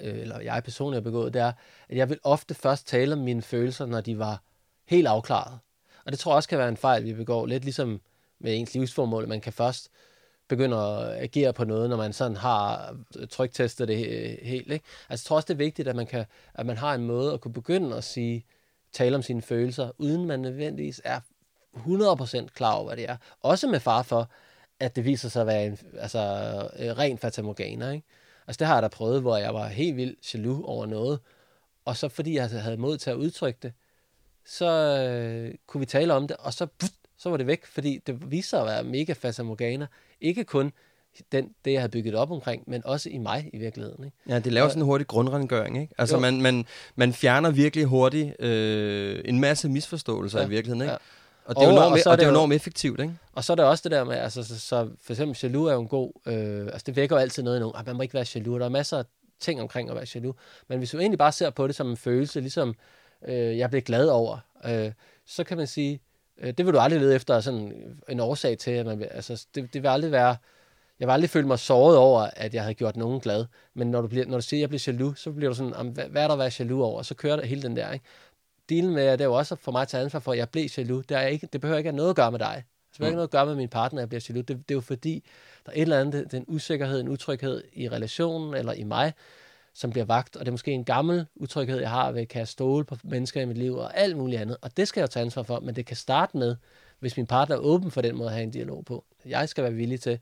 [0.00, 1.52] øh, eller jeg personligt har begået, det er,
[1.88, 4.42] at jeg vil ofte først tale om mine følelser, når de var
[4.84, 5.58] helt afklaret.
[6.04, 7.46] Og det tror jeg også kan være en fejl, vi begår.
[7.46, 8.00] Lidt ligesom
[8.38, 9.28] med ens livsformål.
[9.28, 9.90] Man kan først
[10.48, 12.96] begynde at agere på noget, når man sådan har
[13.30, 13.98] tryktestet det
[14.42, 14.72] helt.
[14.72, 14.84] Ikke?
[15.08, 17.32] Altså, jeg tror også, det er vigtigt, at man, kan, at man har en måde
[17.32, 18.44] at kunne begynde at sige,
[18.92, 21.20] tale om sine følelser, uden man nødvendigvis er
[21.76, 23.16] 100% klar over, hvad det er.
[23.40, 24.30] Også med far for,
[24.80, 26.18] at det viser sig at være en altså,
[26.76, 27.90] ren fatamorgana.
[27.90, 28.06] Ikke?
[28.46, 31.20] Altså det har jeg da prøvet, hvor jeg var helt vildt jaloux over noget,
[31.84, 33.72] og så fordi jeg havde mod til at udtrykke det,
[34.44, 38.00] så øh, kunne vi tale om det, og så, pff, så var det væk, fordi
[38.06, 39.86] det viste sig at være mega fatamorgana.
[40.20, 40.72] Ikke kun
[41.32, 44.04] den, det, jeg havde bygget op omkring, men også i mig i virkeligheden.
[44.04, 44.16] Ikke?
[44.28, 45.80] Ja, det laver sådan en hurtig grundrengøring.
[45.80, 45.94] Ikke?
[45.98, 50.46] Altså man, man, man fjerner virkelig hurtigt øh, en masse misforståelser ja.
[50.46, 50.82] i virkeligheden.
[50.82, 50.92] Ikke?
[50.92, 50.98] Ja.
[51.44, 53.14] Og det er jo enormt, og, og, og det er enormt effektivt, ikke?
[53.32, 55.74] Og så er der også det der med, altså, så, så for eksempel jaloux er
[55.74, 58.02] jo en god, øh, altså det vækker jo altid noget i nogen, at man må
[58.02, 59.04] ikke være jaloux, der er masser af
[59.40, 60.36] ting omkring at være jaloux,
[60.68, 62.74] men hvis du egentlig bare ser på det som en følelse, ligesom
[63.28, 64.92] øh, jeg bliver glad over, øh,
[65.26, 66.00] så kan man sige,
[66.38, 67.72] øh, det vil du aldrig lede efter sådan
[68.08, 70.36] en årsag til, at man vil, altså det, det vil aldrig være,
[71.00, 73.46] jeg vil aldrig føle mig såret over, at jeg havde gjort nogen glad.
[73.74, 75.88] Men når du, bliver, når du siger, at jeg bliver jaloux, så bliver du sådan,
[75.88, 76.98] hvad, hvad er der at være jaloux over?
[76.98, 77.92] Og så kører der hele den der.
[77.92, 78.04] Ikke?
[78.68, 80.68] Dealen med, det er jo også for mig at tage ansvar for, at jeg blev
[80.78, 81.06] jaloux.
[81.06, 82.64] Det, er ikke, det behøver ikke have noget at gøre med dig.
[82.90, 83.12] Det behøver mm.
[83.12, 84.46] ikke noget at gøre med min partner, at jeg bliver jaloux.
[84.46, 85.24] Det, det er jo fordi,
[85.66, 89.12] der er et eller andet, den usikkerhed, en utryghed i relationen eller i mig,
[89.74, 92.48] som bliver vagt, og det er måske en gammel utryghed, jeg har ved, kan jeg
[92.48, 95.10] stole på mennesker i mit liv og alt muligt andet, og det skal jeg jo
[95.10, 96.56] tage ansvar for, men det kan starte med,
[96.98, 99.04] hvis min partner er åben for den måde at have en dialog på.
[99.26, 100.18] Jeg skal være villig til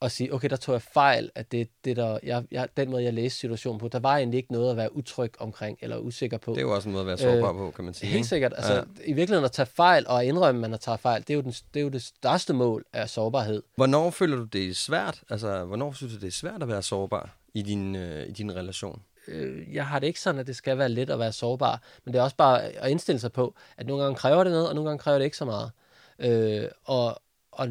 [0.00, 3.04] og sige, okay, der tog jeg fejl, at det, det der, jeg, jeg, den måde,
[3.04, 6.38] jeg læste situationen på, der var egentlig ikke noget at være utryg omkring, eller usikker
[6.38, 6.50] på.
[6.50, 8.10] Det er jo også en måde at være sårbar øh, på, kan man sige.
[8.10, 8.52] Helt sikkert.
[8.56, 8.82] Altså, ja.
[9.04, 11.40] I virkeligheden at tage fejl og indrømme, at man har taget fejl, det er, jo
[11.40, 13.62] den, det er jo det største mål af sårbarhed.
[13.76, 15.22] Hvornår føler du det er svært?
[15.30, 18.56] Altså, hvornår synes du, det er svært at være sårbar i din, øh, i din
[18.56, 19.02] relation?
[19.28, 22.14] Øh, jeg har det ikke sådan, at det skal være let at være sårbar, men
[22.14, 24.74] det er også bare at indstille sig på, at nogle gange kræver det noget, og
[24.74, 25.70] nogle gange kræver det ikke så meget.
[26.18, 27.22] Øh, og,
[27.52, 27.68] og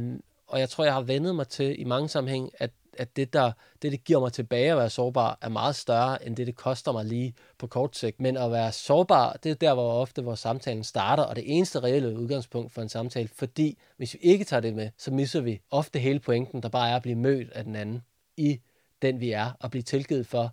[0.53, 3.51] og jeg tror, jeg har vendet mig til i mange sammenhæng, at, at det, der,
[3.81, 6.91] det, det giver mig tilbage at være sårbar, er meget større, end det, det koster
[6.91, 8.21] mig lige på kort sigt.
[8.21, 11.79] Men at være sårbar, det er der, hvor ofte hvor samtalen starter, og det eneste
[11.79, 15.61] reelle udgangspunkt for en samtale, fordi hvis vi ikke tager det med, så misser vi
[15.71, 18.03] ofte hele pointen, der bare er at blive mødt af den anden
[18.37, 18.59] i
[19.01, 20.51] den, vi er, og blive tilgivet for,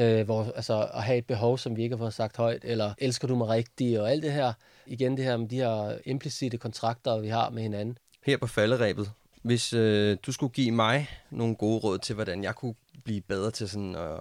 [0.00, 2.94] øh, hvor, altså, at have et behov, som vi ikke har fået sagt højt, eller
[2.98, 4.52] elsker du mig rigtigt, og alt det her,
[4.86, 7.98] igen det her med de her implicite kontrakter, vi har med hinanden.
[8.26, 9.10] Her på falderæbet,
[9.44, 12.74] hvis øh, du skulle give mig nogle gode råd til, hvordan jeg kunne
[13.04, 14.20] blive bedre til sådan at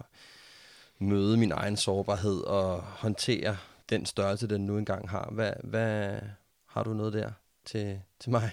[1.00, 3.58] møde min egen sårbarhed og håndtere
[3.90, 6.20] den størrelse, den nu engang har, hvad, hvad
[6.66, 7.32] har du noget der
[7.66, 8.52] til, til mig?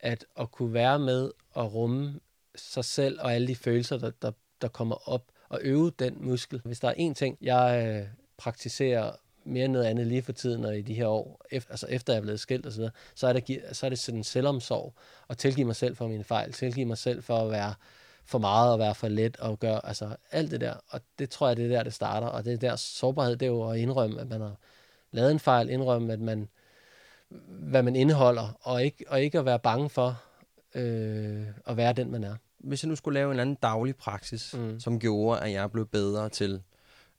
[0.00, 2.20] At at kunne være med og rumme
[2.54, 6.60] sig selv og alle de følelser, der, der, der kommer op, og øve den muskel.
[6.64, 9.12] Hvis der er en ting, jeg øh, praktiserer
[9.44, 12.12] mere end noget andet lige for tiden og i de her år, efter, altså efter
[12.12, 14.94] jeg er blevet skilt og så videre, så er det, så er det sådan selvomsorg,
[15.28, 17.74] og tilgive mig selv for mine fejl, tilgive mig selv for at være
[18.24, 21.48] for meget og være for let og gøre, altså alt det der, og det tror
[21.48, 23.78] jeg, det er der, det starter, og det er der sårbarhed, det er jo at
[23.78, 24.56] indrømme, at man har
[25.12, 26.48] lavet en fejl, indrømme, at man,
[27.48, 30.22] hvad man indeholder, og ikke, og ikke at være bange for
[30.74, 32.34] øh, at være den, man er.
[32.58, 34.80] Hvis jeg nu skulle lave en anden daglig praksis, mm.
[34.80, 36.62] som gjorde, at jeg blev bedre til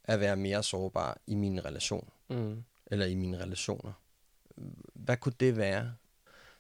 [0.06, 2.64] at være mere sårbar i min relation, mm.
[2.86, 3.94] eller i mine relationer,
[4.94, 5.94] hvad kunne det være?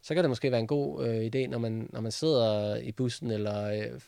[0.02, 2.92] Så kan det måske være en god øh, idé, når man, når man sidder i
[2.92, 4.00] bussen, eller øh,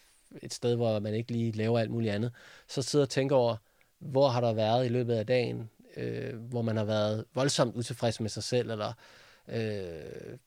[0.42, 2.32] et sted, hvor man ikke lige laver alt muligt andet,
[2.68, 3.56] så sidder og tænker over,
[4.00, 8.20] hvor har der været i løbet af dagen, øh, hvor man har været voldsomt utilfreds
[8.20, 8.94] med sig selv, eller
[9.48, 10.38] øh,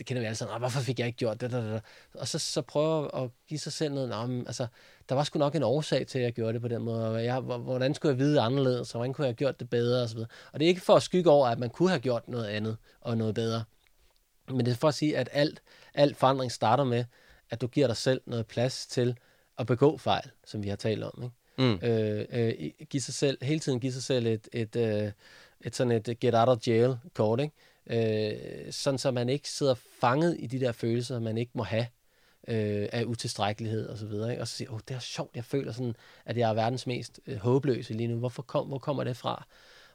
[0.00, 1.82] det kender vi alle sammen, hvorfor fik jeg ikke gjort det, det.
[2.14, 4.66] og så, så prøve at give sig selv noget, nah, altså,
[5.08, 7.24] der var sgu nok en årsag til, at jeg gjorde det på den måde, og
[7.24, 10.08] jeg, hvordan skulle jeg vide anderledes, og hvordan kunne jeg have gjort det bedre, og
[10.08, 10.28] så videre.
[10.52, 12.76] Og det er ikke for at skygge over, at man kunne have gjort noget andet,
[13.00, 13.64] og noget bedre,
[14.48, 15.62] men det er for at sige, at alt,
[15.94, 17.04] alt forandring starter med,
[17.50, 19.16] at du giver dig selv noget plads til
[19.58, 21.34] at begå fejl, som vi har talt om, ikke?
[21.58, 21.78] Mm.
[21.82, 25.12] Øh, øh, give sig selv, hele tiden give sig selv et, et, et, øh,
[25.60, 27.54] et sådan et get out of jail kort, ikke?
[27.86, 28.32] Øh,
[28.70, 31.86] sådan så man ikke sidder fanget i de der følelser, man ikke må have
[32.48, 34.30] øh, af utilstrækkelighed og så videre.
[34.30, 34.42] Ikke?
[34.42, 37.20] Og så siger, åh, det er sjovt, jeg føler sådan, at jeg er verdens mest
[37.26, 38.16] øh, håbløse lige nu.
[38.16, 39.46] Hvorfor kom, hvor kommer det fra?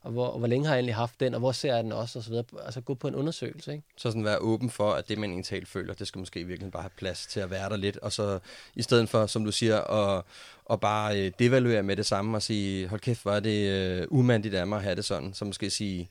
[0.01, 1.91] Og hvor, og hvor længe har jeg egentlig haft den, og hvor ser jeg den
[1.91, 2.45] også, og så videre.
[2.65, 3.83] Altså gå på en undersøgelse, ikke?
[3.97, 6.81] Så sådan være åben for, at det, man egentlig føler, det skal måske virkelig bare
[6.81, 8.39] have plads til at være der lidt, og så
[8.75, 10.23] i stedet for, som du siger, at,
[10.71, 14.07] at bare øh, devaluere med det samme og sige, hold kæft, hvor er det øh,
[14.09, 16.09] umandigt af mig at have det sådan, så måske sige,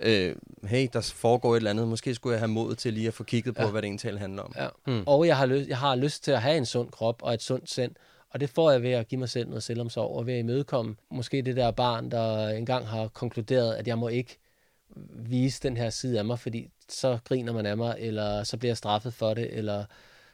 [0.00, 3.14] øh, hey, der foregår et eller andet, måske skulle jeg have mod til lige at
[3.14, 3.70] få kigget på, ja.
[3.70, 4.52] hvad det egentlig handler om.
[4.56, 4.68] Ja.
[4.86, 5.02] Hmm.
[5.06, 7.42] Og jeg har, lyst, jeg har lyst til at have en sund krop og et
[7.42, 7.92] sundt sind,
[8.30, 10.96] og det får jeg ved at give mig selv noget selvomsorg, og ved at imødekomme
[11.10, 14.38] måske det der barn, der engang har konkluderet, at jeg må ikke
[15.14, 18.70] vise den her side af mig, fordi så griner man af mig, eller så bliver
[18.70, 19.84] jeg straffet for det, eller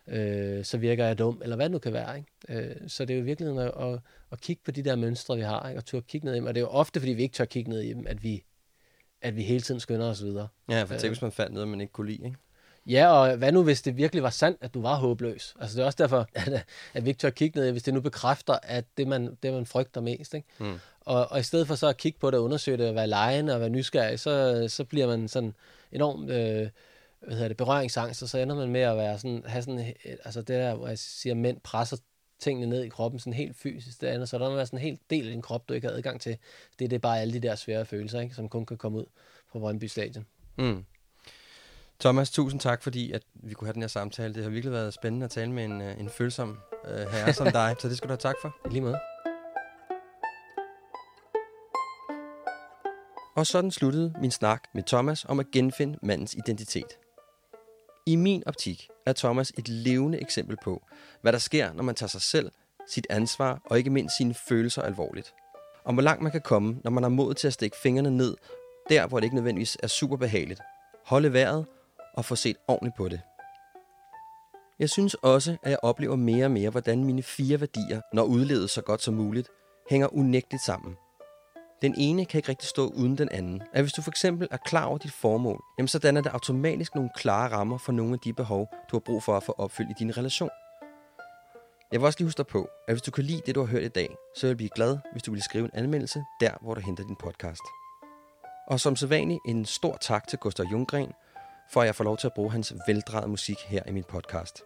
[0.07, 2.19] øh, så virker jeg dum, eller hvad det nu kan være.
[2.19, 2.31] Ikke?
[2.49, 4.01] Øh, så det er jo virkelig at, at,
[4.33, 5.81] at kigge på de der mønstre, vi har, ikke?
[5.81, 6.47] og turde kigge ned i dem.
[6.47, 8.45] Og det er jo ofte, fordi vi ikke tør kigge ned i dem, at vi
[9.23, 10.49] at vi hele tiden skynder os videre.
[10.69, 12.37] Ja, for tænk, øh, hvis man fandt noget, man ikke kunne lide, ikke?
[12.87, 15.55] Ja, og hvad nu, hvis det virkelig var sandt, at du var håbløs?
[15.61, 16.65] Altså, det er også derfor, at,
[16.95, 19.67] at vi ikke tør kigge ned, hvis det nu bekræfter, at det, man, det, man
[19.67, 20.35] frygter mest.
[20.35, 20.49] Ikke?
[20.59, 20.79] Mm.
[21.01, 23.07] Og, og i stedet for så at kigge på det og undersøge det, og være
[23.07, 25.55] lejende og være nysgerrig, så, så bliver man sådan
[25.93, 26.69] enormt øh,
[27.21, 30.41] hvad hedder det, berøringsangst, og så ender man med at være sådan, have sådan, altså
[30.41, 31.97] det der, hvor jeg siger, mænd presser
[32.39, 34.83] tingene ned i kroppen sådan helt fysisk, det andet, så der må være sådan en
[34.83, 36.37] helt del af din krop, du ikke har adgang til.
[36.79, 39.05] Det er det bare alle de der svære følelser, ikke, som kun kan komme ud
[39.53, 40.27] på Brøndby Stadion.
[40.59, 40.85] Mm.
[42.01, 44.35] Thomas, tusind tak, fordi at vi kunne have den her samtale.
[44.35, 47.53] Det har virkelig været spændende at tale med en, øh, en følsom uh, herre som
[47.53, 48.57] dig, så det skal du have tak for.
[48.67, 48.99] I lige måde.
[53.37, 56.99] Og sådan sluttede min snak med Thomas om at genfinde mandens identitet.
[58.09, 60.83] I min optik er Thomas et levende eksempel på,
[61.23, 62.51] hvad der sker, når man tager sig selv,
[62.89, 65.35] sit ansvar og ikke mindst sine følelser alvorligt.
[65.85, 68.37] Og hvor langt man kan komme, når man har mod til at stikke fingrene ned,
[68.89, 70.61] der hvor det ikke nødvendigvis er super behageligt.
[71.07, 71.67] Holde vejret
[72.15, 73.21] og få set ordentligt på det.
[74.79, 78.71] Jeg synes også, at jeg oplever mere og mere, hvordan mine fire værdier, når udlevet
[78.71, 79.49] så godt som muligt,
[79.91, 80.97] hænger unægteligt sammen.
[81.83, 83.63] Den ene kan ikke rigtig stå uden den anden.
[83.73, 86.95] At hvis du for eksempel er klar over dit formål, jamen så danner det automatisk
[86.95, 89.91] nogle klare rammer for nogle af de behov, du har brug for at få opfyldt
[89.91, 90.51] i din relation.
[91.93, 93.67] Jeg vil også lige huske dig på, at hvis du kan lide det, du har
[93.67, 96.51] hørt i dag, så vil jeg blive glad, hvis du vil skrive en anmeldelse der,
[96.61, 97.63] hvor du henter din podcast.
[98.69, 101.13] Og som sædvanligt en stor tak til Gustav Junggren,
[101.73, 104.63] for at jeg får lov til at bruge hans veldrejede musik her i min podcast.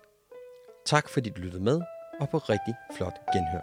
[0.87, 1.81] Tak fordi du lyttede med,
[2.21, 3.63] og på rigtig flot genhør.